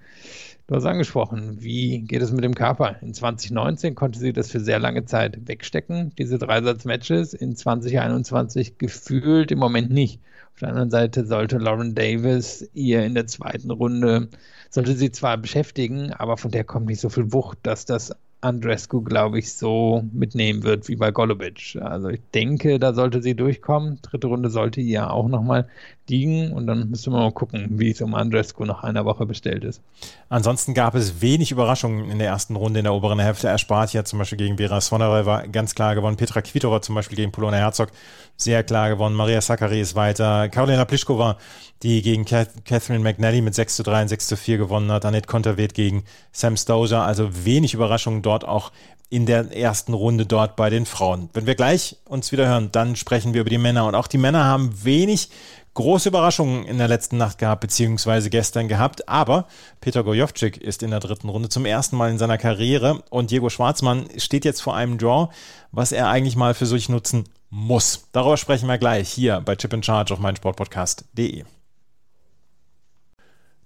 [0.66, 2.96] Du hast angesprochen, wie geht es mit dem Körper?
[3.04, 7.36] In 2019 konnte sie das für sehr lange Zeit wegstecken, diese Dreisatz-Matches.
[7.36, 10.20] In 2021 gefühlt im Moment nicht.
[10.60, 14.28] Auf der anderen Seite sollte Lauren Davis ihr in der zweiten Runde,
[14.70, 19.02] sollte sie zwar beschäftigen, aber von der kommt nicht so viel Wucht, dass das Andrescu,
[19.02, 21.78] glaube ich, so mitnehmen wird wie bei Golubic.
[21.80, 24.00] Also ich denke, da sollte sie durchkommen.
[24.02, 25.70] Dritte Runde sollte ihr auch nochmal
[26.10, 29.64] liegen und dann müssen wir mal gucken, wie es um Andrescu nach einer Woche bestellt
[29.64, 29.82] ist.
[30.30, 33.48] Ansonsten gab es wenig Überraschungen in der ersten Runde in der oberen Hälfte.
[33.48, 36.18] Erspart ja zum Beispiel gegen Vera Svonareva ganz klar gewonnen.
[36.18, 37.90] Petra Kvitova zum Beispiel gegen Polona Herzog
[38.38, 39.16] sehr klar gewonnen.
[39.16, 40.50] Maria Sakkari ist weiter.
[40.50, 41.38] Karolina Pliskova,
[41.84, 45.06] die gegen Catherine McNally mit 6 zu 3 und 6 zu 4 gewonnen hat.
[45.06, 47.02] Annette Konterweht gegen Sam Stosur.
[47.02, 48.72] Also wenig Überraschungen dort auch
[49.10, 51.30] in der ersten Runde dort bei den Frauen.
[51.34, 53.88] Wenn wir gleich uns wieder hören, dann sprechen wir über die Männer.
[53.88, 55.30] Und auch die Männer haben wenig
[55.74, 59.08] große Überraschungen in der letzten Nacht gehabt, beziehungsweise gestern gehabt.
[59.08, 59.48] Aber
[59.82, 63.50] Peter Gojovcik ist in der dritten Runde zum ersten Mal in seiner Karriere und Diego
[63.50, 65.30] Schwarzmann steht jetzt vor einem Draw,
[65.72, 68.08] was er eigentlich mal für sich nutzen muss.
[68.12, 71.46] Darüber sprechen wir gleich hier bei Chip in Charge auf meinsportpodcast.de.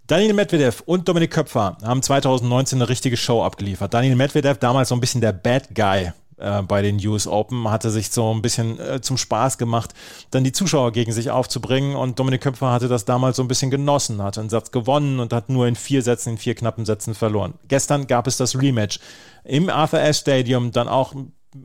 [0.05, 3.93] Daniel Medvedev und Dominik Köpfer haben 2019 eine richtige Show abgeliefert.
[3.93, 6.11] Daniel Medvedev, damals so ein bisschen der Bad Guy
[6.43, 9.93] äh, bei den US Open, hatte sich so ein bisschen äh, zum Spaß gemacht,
[10.31, 13.71] dann die Zuschauer gegen sich aufzubringen und Dominik Köpfer hatte das damals so ein bisschen
[13.71, 17.15] genossen, hatte einen Satz gewonnen und hat nur in vier Sätzen, in vier knappen Sätzen
[17.15, 17.55] verloren.
[17.67, 18.99] Gestern gab es das Rematch
[19.43, 21.13] im Arthur Ashe Stadium, dann auch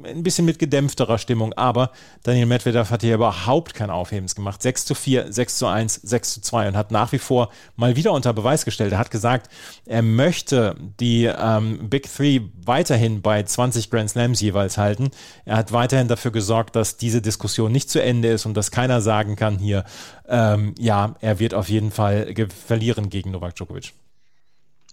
[0.04, 1.90] ein bisschen mit gedämpfterer Stimmung, aber
[2.22, 4.62] Daniel Medvedev hat hier überhaupt kein Aufhebens gemacht.
[4.62, 7.96] 6 zu 4, 6 zu 1, 6 zu 2 und hat nach wie vor mal
[7.96, 8.92] wieder unter Beweis gestellt.
[8.92, 9.50] Er hat gesagt,
[9.86, 15.10] er möchte die ähm, Big Three weiterhin bei 20 Grand Slams jeweils halten.
[15.44, 19.00] Er hat weiterhin dafür gesorgt, dass diese Diskussion nicht zu Ende ist und dass keiner
[19.00, 19.84] sagen kann hier,
[20.28, 22.34] ähm, ja, er wird auf jeden Fall
[22.66, 23.94] verlieren gegen Novak Djokovic.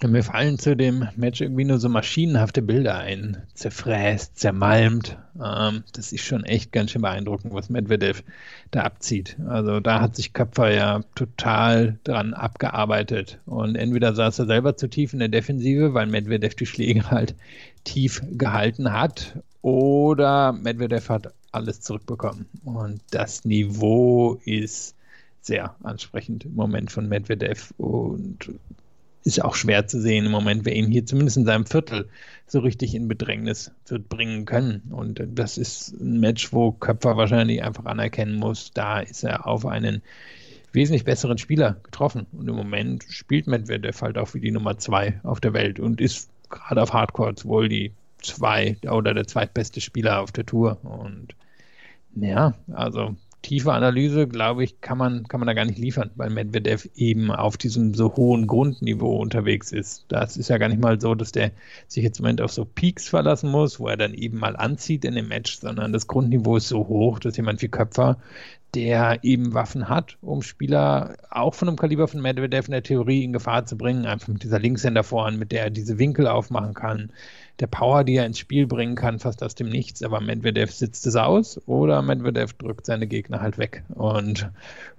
[0.04, 3.38] Mir fallen zu dem Match irgendwie nur so maschinenhafte Bilder ein.
[3.54, 5.18] Zerfräst, zermalmt.
[5.42, 8.24] Ähm, das ist schon echt ganz schön beeindruckend, was Medvedev
[8.72, 9.38] da abzieht.
[9.48, 13.40] Also da hat sich Köpfer ja total dran abgearbeitet.
[13.46, 17.34] Und entweder saß er selber zu tief in der Defensive, weil Medvedev die Schläge halt
[17.86, 22.46] tief gehalten hat, oder Medvedev hat alles zurückbekommen.
[22.66, 24.96] Und das Niveau ist
[25.42, 28.52] sehr ansprechend im Moment von Medvedev und
[29.26, 32.08] ist auch schwer zu sehen im Moment, wer ihn hier zumindest in seinem Viertel
[32.46, 34.84] so richtig in Bedrängnis wird bringen können.
[34.92, 39.66] Und das ist ein Match, wo Köpfer wahrscheinlich einfach anerkennen muss, da ist er auf
[39.66, 40.04] einen
[40.72, 42.28] wesentlich besseren Spieler getroffen.
[42.34, 46.00] Und im Moment spielt Medvedev halt auch wie die Nummer zwei auf der Welt und
[46.00, 50.78] ist gerade auf Hardcourts wohl die zwei oder der zweitbeste Spieler auf der Tour.
[50.84, 51.34] Und
[52.16, 56.32] ja, also tiefe Analyse, glaube ich, kann man, kann man da gar nicht liefern, weil
[56.32, 60.06] Medvedev eben auf diesem so hohen Grundniveau unterwegs ist.
[60.08, 61.52] Das ist ja gar nicht mal so, dass der
[61.88, 65.06] sich jetzt im Moment auf so Peaks verlassen muss, wo er dann eben mal anzieht
[65.06, 68.18] in dem Match, sondern das Grundniveau ist so hoch, dass jemand wie Köpfer,
[68.76, 73.24] der eben Waffen hat, um Spieler auch von einem Kaliber von Medvedev in der Theorie
[73.24, 76.74] in Gefahr zu bringen, einfach mit dieser Linkshänder vorn, mit der er diese Winkel aufmachen
[76.74, 77.12] kann,
[77.62, 80.04] der Power, die er ins Spiel bringen kann, fast aus dem Nichts.
[80.04, 83.84] Aber Medvedev sitzt es aus oder Medvedev drückt seine Gegner halt weg.
[83.94, 84.52] Und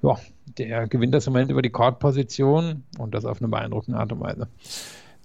[0.02, 0.18] ja,
[0.56, 4.20] der gewinnt das im Moment über die Court-Position und das auf eine beeindruckende Art und
[4.20, 4.48] Weise.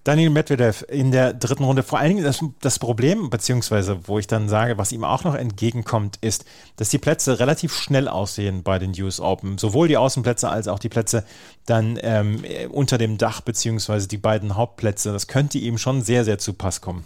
[0.04, 1.84] Daniel Medvedev in der dritten Runde.
[1.84, 5.36] Vor allen Dingen das, das, Problem, beziehungsweise wo ich dann sage, was ihm auch noch
[5.36, 6.46] entgegenkommt, ist,
[6.78, 9.58] dass die Plätze relativ schnell aussehen bei den US Open.
[9.60, 11.24] Sowohl die Außenplätze als auch die Plätze
[11.66, 15.12] dann ähm, unter dem Dach, beziehungsweise die beiden Hauptplätze.
[15.14, 17.06] Das könnte ihm schon sehr, sehr zu Pass kommen.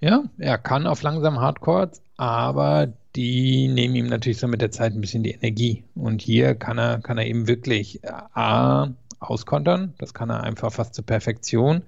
[0.00, 4.94] Ja, er kann auf langsam Hardcore, aber die nehmen ihm natürlich so mit der Zeit
[4.94, 5.84] ein bisschen die Energie.
[5.94, 10.72] Und hier kann er, kann er eben wirklich äh, A, auskontern, das kann er einfach
[10.72, 11.82] fast zur Perfektion.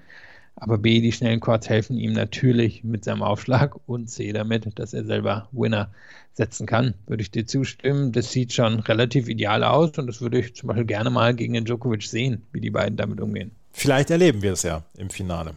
[0.57, 4.95] Aber B, die schnellen Chords helfen ihm natürlich mit seinem Aufschlag und C damit, dass
[4.95, 5.91] er selber Winner
[6.33, 6.95] setzen kann.
[7.07, 8.13] Würde ich dir zustimmen.
[8.13, 11.55] Das sieht schon relativ ideal aus und das würde ich zum Beispiel gerne mal gegen
[11.55, 13.51] den Djokovic sehen, wie die beiden damit umgehen.
[13.73, 15.55] Vielleicht erleben wir es ja im Finale.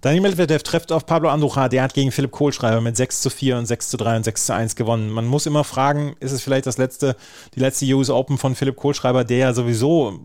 [0.00, 3.58] Daniel Medvedev trifft auf Pablo Andujar, der hat gegen Philipp Kohlschreiber mit 6 zu 4
[3.58, 5.10] und 6 zu 3 und 6 zu 1 gewonnen.
[5.10, 7.16] Man muss immer fragen, ist es vielleicht das letzte,
[7.54, 10.20] die letzte US Open von Philipp Kohlschreiber, der ja sowieso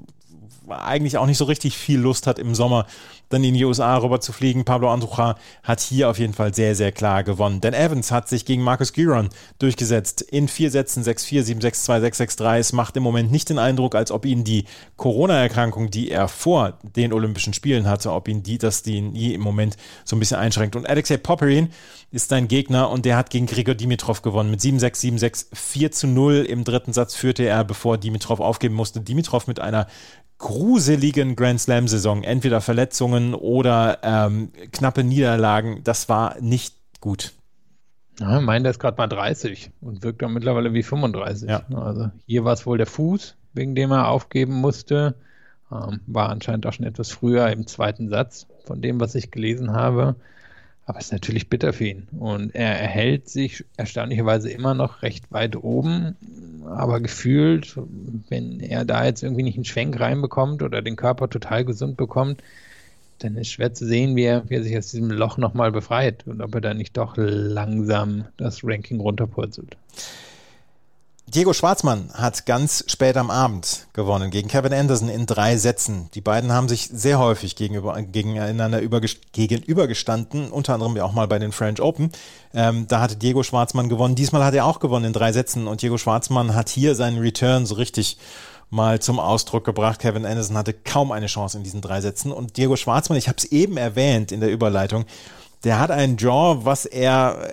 [0.81, 2.85] eigentlich auch nicht so richtig viel Lust hat im Sommer
[3.33, 4.63] dann in die USA rüber zu fliegen.
[4.63, 7.61] Pablo Andujar hat hier auf jeden Fall sehr, sehr klar gewonnen.
[7.61, 12.57] Dan Evans hat sich gegen Marcus Giron durchgesetzt in vier Sätzen 6-4, 7-6-2, 6-6-3.
[12.59, 14.65] Es macht im Moment nicht den Eindruck, als ob ihn die
[14.97, 19.41] Corona-Erkrankung, die er vor den Olympischen Spielen hatte, ob ihn die, dass die ihn im
[19.41, 20.75] Moment so ein bisschen einschränkt.
[20.75, 21.69] Und Alexei Popperin
[22.11, 26.45] ist sein Gegner und der hat gegen Grigor Dimitrov gewonnen mit 7-6, 7-6, 4 0.
[26.47, 29.01] Im dritten Satz führte er, bevor Dimitrov aufgeben musste.
[29.01, 29.87] Dimitrov mit einer
[30.37, 37.33] gruseligen Grand Slam-Saison, entweder Verletzungen oder ähm, knappe Niederlagen, das war nicht gut.
[38.19, 41.49] Ja, mein, der ist gerade mal 30 und wirkt dann mittlerweile wie 35.
[41.49, 41.63] Ja.
[41.73, 45.15] Also hier war es wohl der Fuß, wegen dem er aufgeben musste.
[45.71, 49.71] Ähm, war anscheinend auch schon etwas früher im zweiten Satz, von dem, was ich gelesen
[49.71, 50.15] habe.
[50.85, 52.07] Aber es ist natürlich bitter für ihn.
[52.19, 56.15] Und er erhält sich erstaunlicherweise immer noch recht weit oben.
[56.65, 57.77] Aber gefühlt,
[58.29, 62.43] wenn er da jetzt irgendwie nicht einen Schwenk reinbekommt oder den Körper total gesund bekommt,
[63.19, 66.27] dann ist schwer zu sehen, wie er, wie er sich aus diesem Loch nochmal befreit
[66.27, 69.77] und ob er da nicht doch langsam das Ranking runterpurzelt.
[71.33, 76.07] Diego Schwarzmann hat ganz spät am Abend gewonnen gegen Kevin Anderson in drei Sätzen.
[76.13, 78.81] Die beiden haben sich sehr häufig gegenüber, gegeneinander
[79.31, 82.11] gegenübergestanden, unter anderem ja auch mal bei den French Open.
[82.53, 84.13] Ähm, da hatte Diego Schwarzmann gewonnen.
[84.13, 87.65] Diesmal hat er auch gewonnen in drei Sätzen und Diego Schwarzmann hat hier seinen Return
[87.65, 88.19] so richtig
[88.69, 90.01] mal zum Ausdruck gebracht.
[90.01, 93.37] Kevin Anderson hatte kaum eine Chance in diesen drei Sätzen und Diego Schwarzmann, ich habe
[93.39, 95.05] es eben erwähnt in der Überleitung,
[95.63, 97.49] der hat einen Jaw, was er,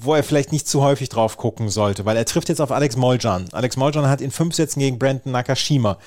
[0.00, 2.96] wo er vielleicht nicht zu häufig drauf gucken sollte, weil er trifft jetzt auf Alex
[2.96, 3.46] Moljan.
[3.52, 5.98] Alex Moljan hat in fünf Sätzen gegen Brandon Nakashima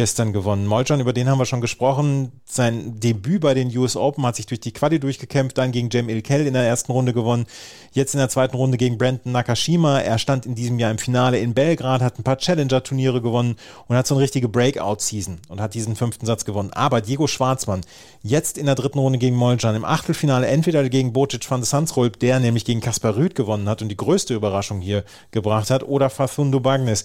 [0.00, 0.66] gestern gewonnen.
[0.66, 2.32] Moljan, über den haben wir schon gesprochen.
[2.46, 6.08] Sein Debüt bei den US Open hat sich durch die Quali durchgekämpft, dann gegen Jem
[6.08, 7.44] Ilkel in der ersten Runde gewonnen,
[7.92, 10.00] jetzt in der zweiten Runde gegen Brandon Nakashima.
[10.00, 13.56] Er stand in diesem Jahr im Finale in Belgrad, hat ein paar Challenger-Turniere gewonnen
[13.88, 16.70] und hat so eine richtige Breakout-Season und hat diesen fünften Satz gewonnen.
[16.72, 17.82] Aber Diego Schwarzmann,
[18.22, 22.18] jetzt in der dritten Runde gegen Moljan, im Achtelfinale entweder gegen Bocic van de Sansrolp,
[22.20, 26.08] der nämlich gegen Kaspar Rüth gewonnen hat und die größte Überraschung hier gebracht hat, oder
[26.08, 27.04] Facundo Bagnes.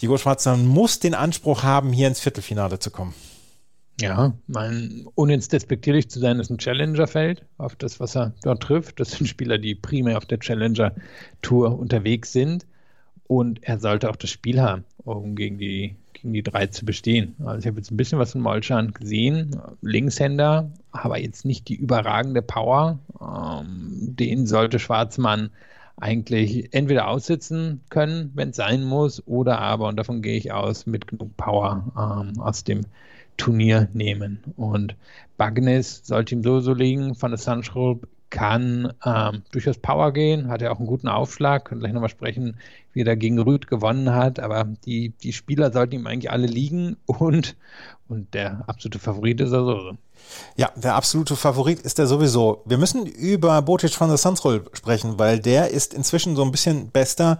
[0.00, 3.14] Diego Schwarzmann muss den Anspruch haben, hier ins Viertelfinale zu kommen.
[3.98, 8.62] Ja, mein, ohne jetzt despektierlich zu sein, ist ein Challenger-Feld auf das, was er dort
[8.62, 9.00] trifft.
[9.00, 12.66] Das sind Spieler, die primär auf der Challenger-Tour unterwegs sind.
[13.26, 17.34] Und er sollte auch das Spiel haben, um gegen die, gegen die drei zu bestehen.
[17.44, 19.56] Also ich habe jetzt ein bisschen was von Molchan gesehen.
[19.80, 22.98] Linkshänder, aber jetzt nicht die überragende Power.
[23.18, 25.50] Ähm, den sollte Schwarzmann
[25.98, 30.86] eigentlich entweder aussitzen können, wenn es sein muss, oder aber, und davon gehe ich aus,
[30.86, 32.82] mit genug Power ähm, aus dem
[33.36, 34.40] Turnier nehmen.
[34.56, 34.96] Und
[35.36, 37.20] Bagnes sollte ihm so so liegen.
[37.20, 41.80] Van der Sandschrub kann ähm, durchaus Power gehen, hat ja auch einen guten Aufschlag, können
[41.80, 42.56] gleich nochmal sprechen,
[42.92, 46.46] wie er da gegen Rüd gewonnen hat, aber die, die Spieler sollten ihm eigentlich alle
[46.46, 47.56] liegen und,
[48.08, 49.98] und der absolute Favorit ist er so.
[50.56, 52.62] Ja, der absolute Favorit ist er sowieso.
[52.64, 56.90] Wir müssen über Botic van der Sandsrol sprechen, weil der ist inzwischen so ein bisschen
[56.90, 57.38] bester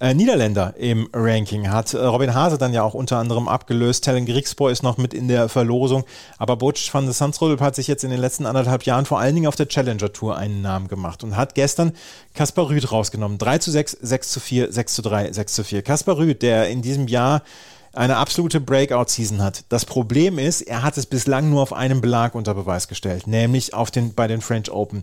[0.00, 1.70] äh, Niederländer im Ranking.
[1.70, 4.04] Hat äh, Robin Hase dann ja auch unter anderem abgelöst.
[4.04, 6.04] Tellen Griegspoor ist noch mit in der Verlosung.
[6.38, 9.34] Aber Botic van der Sandsrol hat sich jetzt in den letzten anderthalb Jahren vor allen
[9.34, 11.92] Dingen auf der Challenger Tour einen Namen gemacht und hat gestern
[12.34, 13.38] Kaspar Rüth rausgenommen.
[13.38, 15.82] 3 zu 6, 6 zu 4, 6 zu 3, 6 zu 4.
[15.82, 17.42] Kaspar Rüth, der in diesem Jahr
[17.92, 19.64] eine absolute Breakout-Season hat.
[19.68, 23.74] Das Problem ist, er hat es bislang nur auf einem Belag unter Beweis gestellt, nämlich
[23.74, 25.02] auf den, bei den French Open.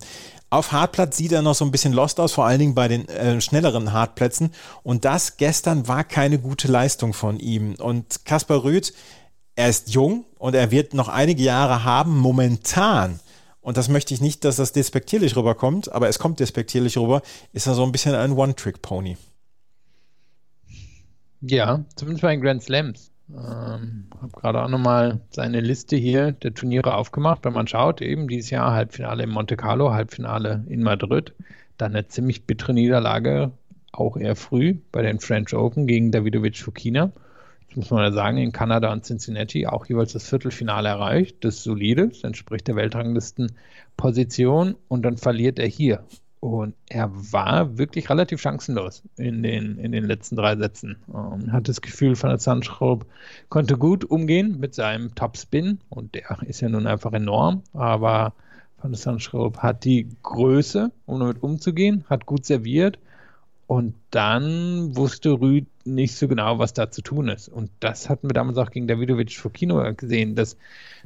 [0.50, 3.08] Auf Hartplatz sieht er noch so ein bisschen lost aus, vor allen Dingen bei den
[3.10, 4.52] äh, schnelleren Hartplätzen.
[4.84, 7.76] Und das gestern war keine gute Leistung von ihm.
[7.76, 8.94] Und Kaspar Rüth,
[9.56, 12.18] er ist jung und er wird noch einige Jahre haben.
[12.18, 13.20] Momentan
[13.66, 17.66] und das möchte ich nicht, dass das despektierlich rüberkommt, aber es kommt despektierlich rüber, ist
[17.66, 19.18] er so ein bisschen ein One-Trick-Pony.
[21.48, 23.12] Ja, zumindest bei den Grand Slams.
[23.30, 27.46] Ähm, habe gerade auch nochmal seine Liste hier der Turniere aufgemacht.
[27.46, 31.34] Wenn man schaut, eben dieses Jahr Halbfinale in Monte Carlo, Halbfinale in Madrid,
[31.78, 33.52] dann eine ziemlich bittere Niederlage,
[33.92, 37.12] auch eher früh bei den French Open gegen Davidovic Fukina.
[37.68, 41.44] Das muss man ja sagen, in Kanada und Cincinnati auch jeweils das Viertelfinale erreicht.
[41.44, 46.04] Das solide, das entspricht der Weltranglistenposition und dann verliert er hier
[46.40, 50.98] und er war wirklich relativ chancenlos in den, in den letzten drei Sätzen.
[51.14, 53.06] Ähm, hat das Gefühl, von der Sandschraub
[53.50, 55.80] konnte gut umgehen mit seinem Topspin.
[55.90, 58.34] Und der ist ja nun einfach enorm, aber
[58.80, 63.00] Van der Sandschraub hat die Größe, um damit umzugehen, hat gut serviert.
[63.66, 67.48] Und dann wusste Rüd nicht so genau, was da zu tun ist.
[67.48, 70.58] Und das hatten wir damals auch gegen Davidovic Fokino gesehen, dass,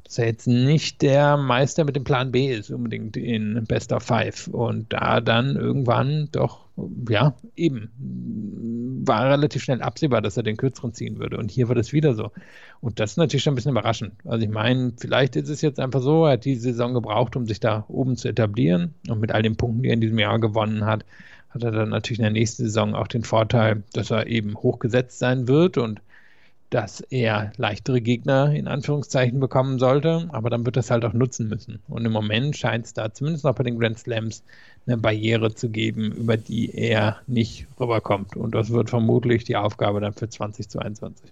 [0.03, 4.03] dass er jetzt nicht der Meister mit dem Plan B ist, unbedingt in Best of
[4.03, 4.47] Five.
[4.47, 6.65] Und da dann irgendwann doch,
[7.09, 7.91] ja, eben,
[9.05, 11.37] war relativ schnell absehbar, dass er den kürzeren ziehen würde.
[11.37, 12.31] Und hier war das wieder so.
[12.79, 14.13] Und das ist natürlich schon ein bisschen überraschend.
[14.23, 17.45] Also ich meine, vielleicht ist es jetzt einfach so, er hat die Saison gebraucht, um
[17.45, 18.93] sich da oben zu etablieren.
[19.09, 21.03] Und mit all den Punkten, die er in diesem Jahr gewonnen hat,
[21.49, 25.19] hat er dann natürlich in der nächsten Saison auch den Vorteil, dass er eben hochgesetzt
[25.19, 26.01] sein wird und
[26.69, 31.13] dass er leichtere Gegner in Anführungszeichen bekommen sollte, aber dann wird er es halt auch
[31.13, 31.79] nutzen müssen.
[31.87, 34.43] Und im Moment scheint es da zumindest noch bei den Grand Slams
[34.85, 38.35] eine Barriere zu geben, über die er nicht rüberkommt.
[38.35, 41.31] Und das wird vermutlich die Aufgabe dann für 2022.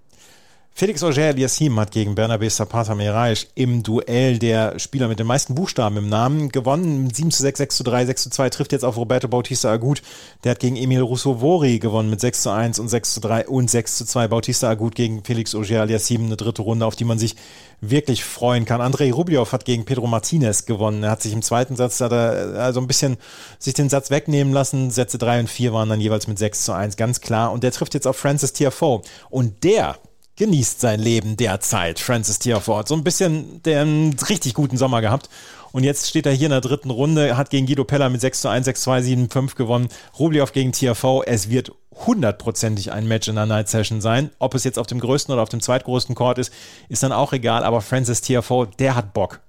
[0.80, 5.98] Felix Auger-Aliassime hat gegen Bernabé Zapata Miraisch im Duell der Spieler mit den meisten Buchstaben
[5.98, 7.10] im Namen gewonnen.
[7.12, 10.04] 7 zu 6, 6 zu 3, 6 zu 2 trifft jetzt auf Roberto Bautista Agut.
[10.44, 13.72] Der hat gegen Emil Rousseau-Vori gewonnen mit 6 zu 1 und 6 zu 3 und
[13.72, 14.28] 6 zu 2.
[14.28, 17.36] Bautista Agut gegen Felix Auger-Aliassime, eine dritte Runde, auf die man sich
[17.82, 18.80] wirklich freuen kann.
[18.80, 21.02] Andrei Rublev hat gegen Pedro Martinez gewonnen.
[21.02, 23.18] Er hat sich im zweiten Satz hat er also ein bisschen
[23.58, 24.92] sich den Satz wegnehmen lassen.
[24.92, 27.52] Sätze 3 und 4 waren dann jeweils mit 6 zu 1, ganz klar.
[27.52, 29.02] Und der trifft jetzt auf Francis Tiafoe.
[29.32, 29.98] Und der
[30.38, 32.88] genießt sein Leben derzeit, Francis Tiafort.
[32.88, 35.30] So ein bisschen den richtig guten Sommer gehabt.
[35.72, 38.42] Und jetzt steht er hier in der dritten Runde, hat gegen Guido Pella mit 6
[38.42, 39.90] zu 1, 6 2, 7 5 gewonnen.
[40.18, 41.24] Rublev gegen TFV.
[41.26, 44.30] Es wird hundertprozentig ein Match in der Night Session sein.
[44.40, 46.54] Ob es jetzt auf dem größten oder auf dem zweitgrößten Court ist,
[46.88, 47.64] ist dann auch egal.
[47.64, 49.42] Aber Francis TFV, der hat Bock.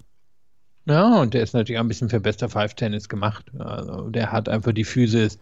[0.87, 3.45] Ja, und der ist natürlich auch ein bisschen für bester Five Tennis gemacht.
[3.59, 5.39] Also der hat einfach die Physis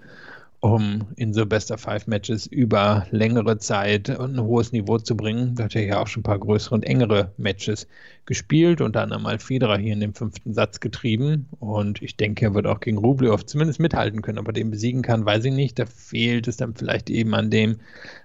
[0.75, 5.55] um in so Best of Five Matches über längere Zeit ein hohes Niveau zu bringen.
[5.55, 7.87] Da hat er ja auch schon ein paar größere und engere Matches
[8.27, 11.47] gespielt und dann einmal Federer hier in den fünften Satz getrieben.
[11.61, 14.39] Und ich denke, er wird auch gegen Rublev zumindest mithalten können.
[14.39, 15.79] Aber den besiegen kann, weiß ich nicht.
[15.79, 17.77] Da fehlt es dann vielleicht eben an dem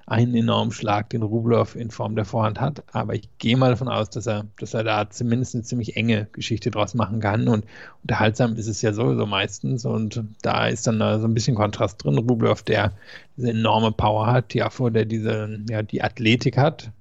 [0.08, 2.84] einen enormen Schlag, den Rublev in Form der Vorhand hat.
[2.92, 6.28] Aber ich gehe mal davon aus, dass er, dass er da zumindest eine ziemlich enge
[6.34, 7.48] Geschichte draus machen kann.
[7.48, 7.66] Und
[8.02, 9.86] unterhaltsam ist es ja sowieso meistens.
[9.86, 12.18] Und da ist dann so ein bisschen Kontrast drin.
[12.18, 12.92] Rublev, der
[13.38, 16.92] diese enorme Power hat, Tiafo, der diese, ja, die Athletik hat,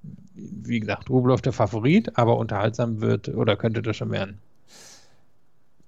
[0.40, 4.38] wie gesagt, Rublev der Favorit, aber unterhaltsam wird oder könnte das schon werden.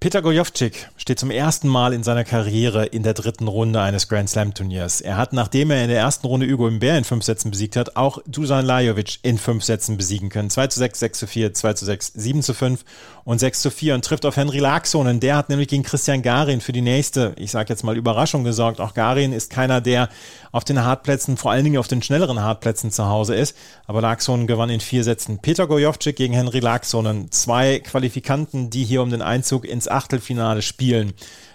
[0.03, 4.29] Peter Gojovcik steht zum ersten Mal in seiner Karriere in der dritten Runde eines Grand
[4.29, 5.01] Slam Turniers.
[5.01, 7.95] Er hat, nachdem er in der ersten Runde Hugo Imbert in fünf Sätzen besiegt hat,
[7.95, 10.51] auch Dusan Lajovic in fünf Sätzen besiegen können.
[10.51, 12.85] 2 zu 6, 6 zu 4, 2 zu 6, 7 zu 5
[13.23, 15.21] und 6 zu 4 und trifft auf Henry Laaksonen.
[15.21, 18.81] Der hat nämlich gegen Christian Garin für die nächste, ich sage jetzt mal Überraschung gesorgt.
[18.81, 20.09] Auch Garin ist keiner, der
[20.51, 23.57] auf den Hartplätzen, vor allen Dingen auf den schnelleren Hartplätzen zu Hause ist.
[23.87, 25.38] Aber Laaksonen gewann in vier Sätzen.
[25.38, 27.31] Peter Gojovcik gegen Henry Laaksonen.
[27.31, 31.12] Zwei Qualifikanten, die hier um den Einzug ins Achtelfinale spielen.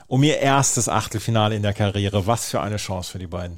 [0.07, 2.27] Um ihr erstes Achtelfinale in der Karriere.
[2.27, 3.57] Was für eine Chance für die beiden.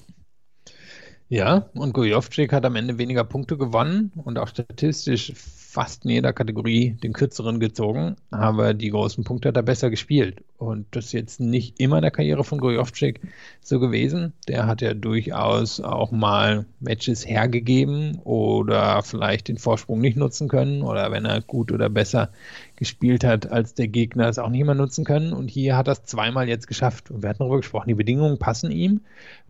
[1.28, 5.34] Ja, und Gojovcik hat am Ende weniger Punkte gewonnen und auch statistisch
[5.70, 10.44] fast in jeder Kategorie den kürzeren gezogen, aber die großen Punkte hat er besser gespielt.
[10.58, 13.22] Und das ist jetzt nicht immer in der Karriere von Gojovcik
[13.62, 14.34] so gewesen.
[14.48, 20.82] Der hat ja durchaus auch mal Matches hergegeben oder vielleicht den Vorsprung nicht nutzen können
[20.82, 22.32] oder wenn er gut oder besser
[22.76, 25.34] gespielt hat als der Gegner, es auch nicht mehr nutzen können.
[25.34, 27.12] Und hier hat er es zweimal jetzt geschafft.
[27.12, 29.02] Und wir hatten darüber gesprochen, die Bedingungen passen ihm.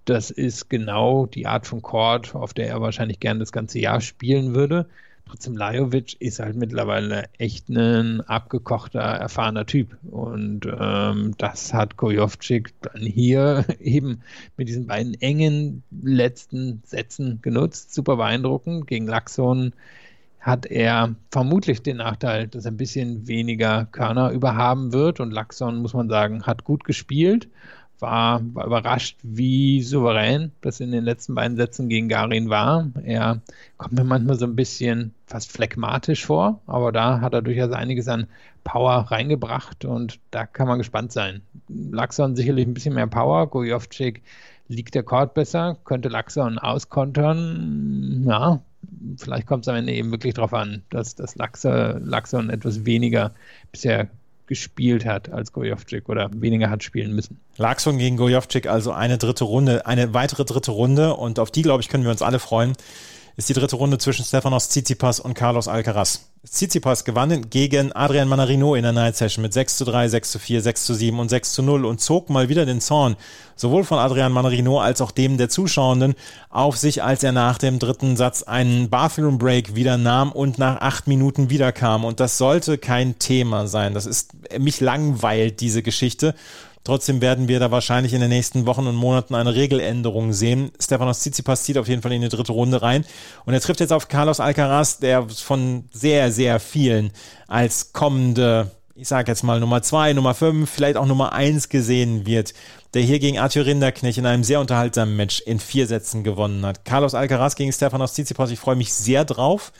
[0.03, 4.01] Das ist genau die Art von Chord, auf der er wahrscheinlich gern das ganze Jahr
[4.01, 4.89] spielen würde.
[5.29, 9.95] Trotzdem, Lajovic ist halt mittlerweile echt ein abgekochter, erfahrener Typ.
[10.09, 14.21] Und ähm, das hat Kojovcik dann hier eben
[14.57, 17.93] mit diesen beiden engen letzten Sätzen genutzt.
[17.93, 18.87] Super beeindruckend.
[18.87, 19.73] Gegen Laxon
[20.39, 25.19] hat er vermutlich den Nachteil, dass er ein bisschen weniger Körner überhaben wird.
[25.19, 27.49] Und Laxon, muss man sagen, hat gut gespielt
[28.01, 32.89] war, war überrascht, wie souverän das in den letzten beiden Sätzen gegen Garin war.
[33.03, 33.41] Er
[33.77, 38.07] kommt mir manchmal so ein bisschen fast phlegmatisch vor, aber da hat er durchaus einiges
[38.07, 38.27] an
[38.63, 41.41] Power reingebracht und da kann man gespannt sein.
[41.67, 44.21] Laxon sicherlich ein bisschen mehr Power, Gojovcik
[44.67, 48.23] liegt der Court besser, könnte Laxon auskontern.
[48.27, 48.61] Ja,
[49.17, 53.31] vielleicht kommt es am Ende eben wirklich darauf an, dass, dass Laxon etwas weniger
[53.71, 54.07] bisher
[54.49, 57.39] gespielt hat als Gojovcik oder weniger hat spielen müssen.
[57.55, 61.81] Larkson gegen Gojovcik, also eine dritte Runde, eine weitere dritte Runde und auf die, glaube
[61.81, 62.73] ich, können wir uns alle freuen
[63.39, 66.25] ist die dritte Runde zwischen Stefanos Tsitsipas und Carlos Alcaraz.
[66.45, 70.39] Tsitsipas gewann gegen Adrian Manarino in der Night Session mit 6 zu 3, 6 zu
[70.39, 73.15] 4, 6 zu 7 und 6 zu 0 und zog mal wieder den Zorn
[73.55, 76.15] sowohl von Adrian Manarino als auch dem der Zuschauenden
[76.49, 80.81] auf sich, als er nach dem dritten Satz einen Bathroom Break wieder nahm und nach
[80.81, 82.05] acht Minuten wiederkam.
[82.05, 83.93] Und das sollte kein Thema sein.
[83.93, 86.35] Das ist, mich langweilt diese Geschichte.
[86.89, 90.71] Trotzdem werden wir da wahrscheinlich in den nächsten Wochen und Monaten eine Regeländerung sehen.
[90.81, 93.05] Stefanos Tsitsipas zieht auf jeden Fall in die dritte Runde rein.
[93.45, 97.11] Und er trifft jetzt auf Carlos Alcaraz, der von sehr, sehr vielen
[97.47, 102.25] als kommende, ich sage jetzt mal Nummer zwei, Nummer fünf, vielleicht auch Nummer eins gesehen
[102.25, 102.55] wird,
[102.95, 106.85] der hier gegen Arthur Rinderknecht in einem sehr unterhaltsamen Match in vier Sätzen gewonnen hat.
[106.85, 109.73] Carlos Alcaraz gegen Stefanos Tsitsipas, ich freue mich sehr drauf.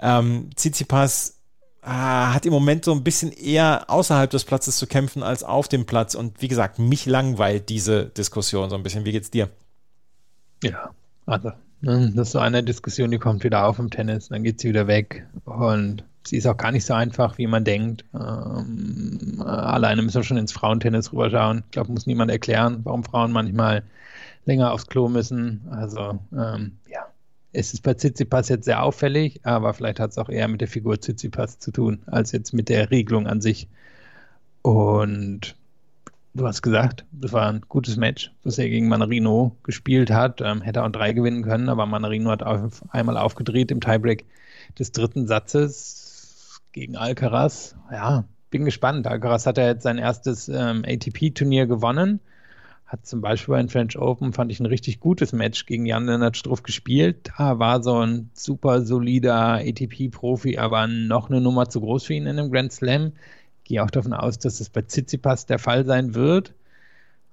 [0.00, 1.40] Ähm, Tsitsipas
[1.82, 5.68] ah, hat im Moment so ein bisschen eher außerhalb des Platzes zu kämpfen als auf
[5.68, 6.14] dem Platz.
[6.14, 9.04] Und wie gesagt, mich langweilt diese Diskussion so ein bisschen.
[9.04, 9.50] Wie geht's dir?
[10.62, 10.90] Ja,
[11.26, 14.60] also, ne, das ist so eine Diskussion, die kommt wieder auf im Tennis, dann geht
[14.60, 15.26] sie wieder weg.
[15.44, 18.04] Und sie ist auch gar nicht so einfach, wie man denkt.
[18.14, 21.64] Ähm, alleine müssen wir schon ins Frauentennis rüberschauen.
[21.66, 23.82] Ich glaube, muss niemand erklären, warum Frauen manchmal
[24.44, 25.62] länger aufs Klo müssen.
[25.70, 27.06] Also, ähm, ja,
[27.52, 30.68] es ist bei Tsitsipas jetzt sehr auffällig, aber vielleicht hat es auch eher mit der
[30.68, 33.68] Figur Tsitsipas zu tun, als jetzt mit der Regelung an sich.
[34.62, 35.54] Und
[36.34, 40.40] du hast gesagt, das war ein gutes Match, was er gegen Manarino gespielt hat.
[40.40, 44.24] Ähm, hätte auch drei gewinnen können, aber Manarino hat auf, einmal aufgedreht im Tiebreak
[44.78, 47.76] des dritten Satzes gegen Alcaraz.
[47.90, 49.06] Ja, bin gespannt.
[49.06, 52.20] Alcaraz hat ja jetzt sein erstes ähm, ATP-Turnier gewonnen
[52.92, 56.62] hat zum Beispiel beim French Open, fand ich ein richtig gutes Match gegen Jan-Lennart Struff
[56.62, 57.30] gespielt.
[57.38, 62.26] Da war so ein super solider ATP-Profi, aber noch eine Nummer zu groß für ihn
[62.26, 63.12] in einem Grand Slam.
[63.64, 66.52] Gehe auch davon aus, dass es bei Tsitsipas der Fall sein wird.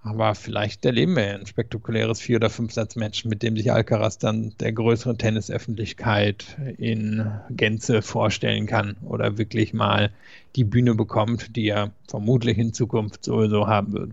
[0.01, 4.71] Aber vielleicht erleben wir ein spektakuläres Vier- oder Fünf-Satz-Match, mit dem sich Alcaraz dann der
[4.71, 10.11] größeren Tennisöffentlichkeit in Gänze vorstellen kann oder wirklich mal
[10.55, 14.11] die Bühne bekommt, die er vermutlich in Zukunft sowieso haben wird.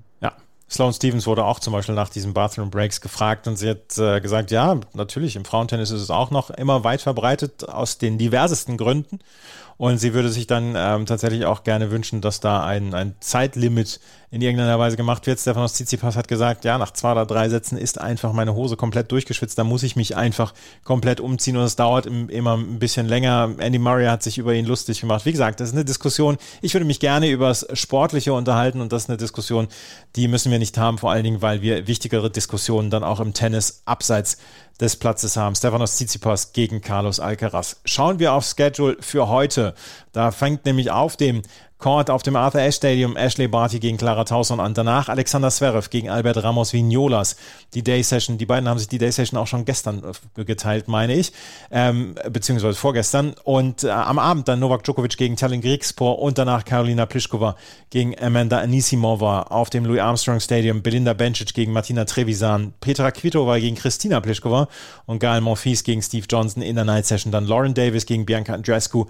[0.69, 3.97] Ja, Sloane Stevens wurde auch zum Beispiel nach diesen Bathroom Breaks gefragt und sie hat
[3.99, 8.19] äh, gesagt, ja, natürlich, im Frauentennis ist es auch noch immer weit verbreitet aus den
[8.19, 9.21] diversesten Gründen.
[9.79, 14.01] Und sie würde sich dann ähm, tatsächlich auch gerne wünschen, dass da ein, ein Zeitlimit
[14.31, 15.39] in irgendeiner Weise gemacht wird.
[15.39, 19.13] Stefanos Tsitsipas hat gesagt, ja, nach zwei oder drei Sätzen ist einfach meine Hose komplett
[19.13, 19.59] durchgeschwitzt.
[19.59, 23.55] Da muss ich mich einfach komplett umziehen und es dauert immer ein bisschen länger.
[23.59, 25.27] Andy Murray hat sich über ihn lustig gemacht.
[25.27, 26.39] Wie gesagt, das ist eine Diskussion.
[26.61, 29.69] Ich würde mich gerne über das Sportliche unterhalten und das ist eine Diskussion,
[30.17, 33.33] die müssen wir nicht haben, vor allen Dingen, weil wir wichtigere Diskussionen dann auch im
[33.33, 34.39] Tennis abseits
[34.81, 35.55] des Platzes haben.
[35.55, 37.81] Stefanos Tsitsipas gegen Carlos Alcaraz.
[37.85, 39.75] Schauen wir aufs Schedule für heute.
[40.13, 41.43] Da fängt nämlich auf dem
[41.79, 44.73] Court auf dem Arthur Ashe Stadium Ashley Barty gegen Clara Tauson an.
[44.73, 47.37] Danach Alexander Zverev gegen Albert Ramos Vignolas.
[47.75, 50.03] Die Day Session, die beiden haben sich die Day Session auch schon gestern
[50.37, 51.33] äh, geteilt, meine ich,
[51.71, 53.35] ähm, beziehungsweise vorgestern.
[53.45, 57.57] Und äh, am Abend dann Novak Djokovic gegen Talin Grigspor und danach Karolina Pliskova
[57.91, 60.81] gegen Amanda Anisimova auf dem Louis Armstrong Stadium.
[60.81, 62.73] Belinda Bencic gegen Martina Trevisan.
[62.81, 64.69] Petra Kvitova gegen Christina Pliskova
[65.05, 67.33] und Gael Monfils gegen Steve Johnson in der Night Session.
[67.33, 69.05] Dann Lauren Davis gegen Bianca Andreescu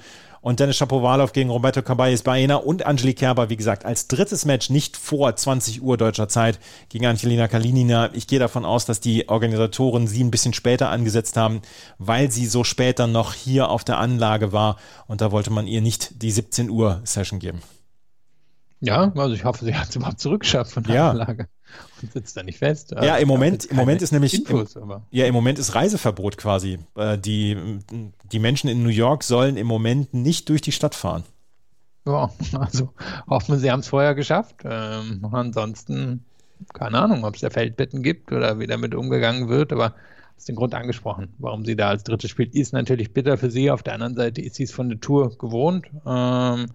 [0.47, 4.71] und Dennis Shapovalov gegen Roberto Caballes Baena und Angelique Kerber, wie gesagt, als drittes Match
[4.71, 8.11] nicht vor 20 Uhr deutscher Zeit gegen Angelina Kalinina.
[8.13, 11.63] Ich gehe davon aus, dass die Organisatoren sie ein bisschen später angesetzt haben,
[11.99, 14.77] weil sie so später noch hier auf der Anlage war
[15.09, 17.61] und da wollte man ihr nicht die 17 Uhr Session geben.
[18.79, 21.11] Ja, also ich hoffe, sie hat es überhaupt zurückgeschafft von der ja.
[21.11, 21.49] Anlage
[22.03, 22.93] und sitzt da nicht fest.
[22.93, 26.79] Ja, im Moment, im Moment ist nämlich Infos, im, ja, im Moment ist Reiseverbot quasi.
[26.97, 27.57] Äh, die,
[28.33, 31.25] die Menschen in New York sollen im Moment nicht durch die Stadt fahren.
[32.07, 32.91] Ja, also
[33.29, 34.57] hoffen wir, sie haben es vorher geschafft.
[34.65, 36.25] Ähm, ansonsten,
[36.73, 39.95] keine Ahnung, ob es da Feldbetten gibt oder wie damit umgegangen wird, aber
[40.37, 42.55] hast den Grund angesprochen, warum sie da als drittes spielt.
[42.55, 43.71] Ist natürlich bitter für sie.
[43.71, 45.87] Auf der anderen Seite ist sie es von der Tour gewohnt.
[46.07, 46.67] Ähm,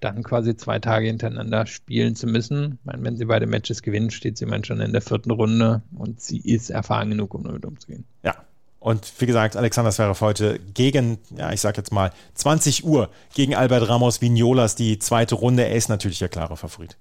[0.00, 2.78] dann quasi zwei Tage hintereinander spielen zu müssen.
[2.84, 6.38] Meine, wenn sie beide Matches gewinnt, steht sie schon in der vierten Runde und sie
[6.38, 8.04] ist erfahren genug, um damit umzugehen.
[8.22, 8.34] Ja.
[8.78, 13.54] Und wie gesagt, Alexander Zverev heute gegen, ja, ich sag jetzt mal 20 Uhr gegen
[13.54, 15.64] Albert Ramos Vignolas die zweite Runde.
[15.64, 16.96] Er ist natürlich der klare Favorit.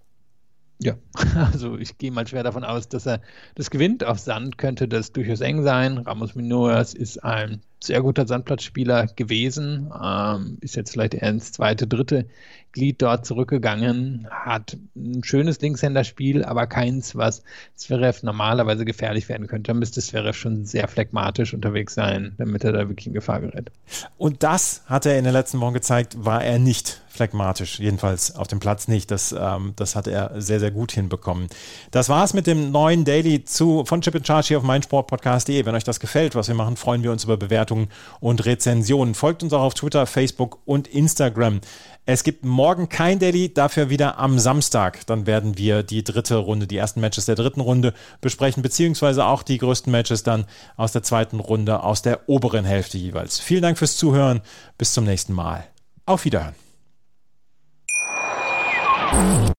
[0.80, 0.96] Ja,
[1.36, 3.22] also ich gehe mal schwer davon aus, dass er
[3.56, 4.04] das gewinnt.
[4.04, 5.98] Auf Sand könnte das durchaus eng sein.
[6.00, 11.88] Ramos Minoas ist ein sehr guter Sandplatzspieler gewesen, ähm, ist jetzt vielleicht eher ins zweite,
[11.88, 12.28] dritte
[12.76, 17.42] Glied dort zurückgegangen, hat ein schönes Linkshänderspiel, aber keins, was
[17.76, 19.72] Zverev normalerweise gefährlich werden könnte.
[19.72, 23.72] Dann müsste Zverev schon sehr phlegmatisch unterwegs sein, damit er da wirklich in Gefahr gerät.
[24.18, 28.48] Und das hat er in den letzten Wochen gezeigt, war er nicht phlegmatisch, jedenfalls auf
[28.48, 29.10] dem Platz nicht.
[29.10, 31.48] Das, ähm, das hat er sehr, sehr gut hinbekommen.
[31.92, 35.66] Das war es mit dem neuen Daily zu, von Chip Charge hier auf meinsportpodcast.de.
[35.66, 37.88] Wenn euch das gefällt, was wir machen, freuen wir uns über Bewertungen
[38.20, 39.16] und Rezensionen.
[39.16, 41.62] Folgt uns auch auf Twitter, Facebook und Instagram.
[42.08, 45.08] Es gibt morgen kein Daily, dafür wieder am Samstag.
[45.08, 49.42] Dann werden wir die dritte Runde, die ersten Matches der dritten Runde besprechen, beziehungsweise auch
[49.42, 50.46] die größten Matches dann
[50.78, 53.40] aus der zweiten Runde, aus der oberen Hälfte jeweils.
[53.40, 54.42] Vielen Dank fürs Zuhören.
[54.78, 55.64] Bis zum nächsten Mal.
[56.06, 56.54] Auf Wiederhören.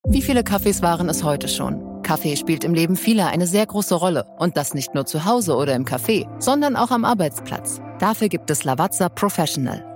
[0.06, 2.02] Wie viele Kaffees waren es heute schon?
[2.02, 4.24] Kaffee spielt im Leben vieler eine sehr große Rolle.
[4.38, 7.80] Und das nicht nur zu Hause oder im Café, sondern auch am Arbeitsplatz.
[7.98, 9.95] Dafür gibt es Lavazza Professional.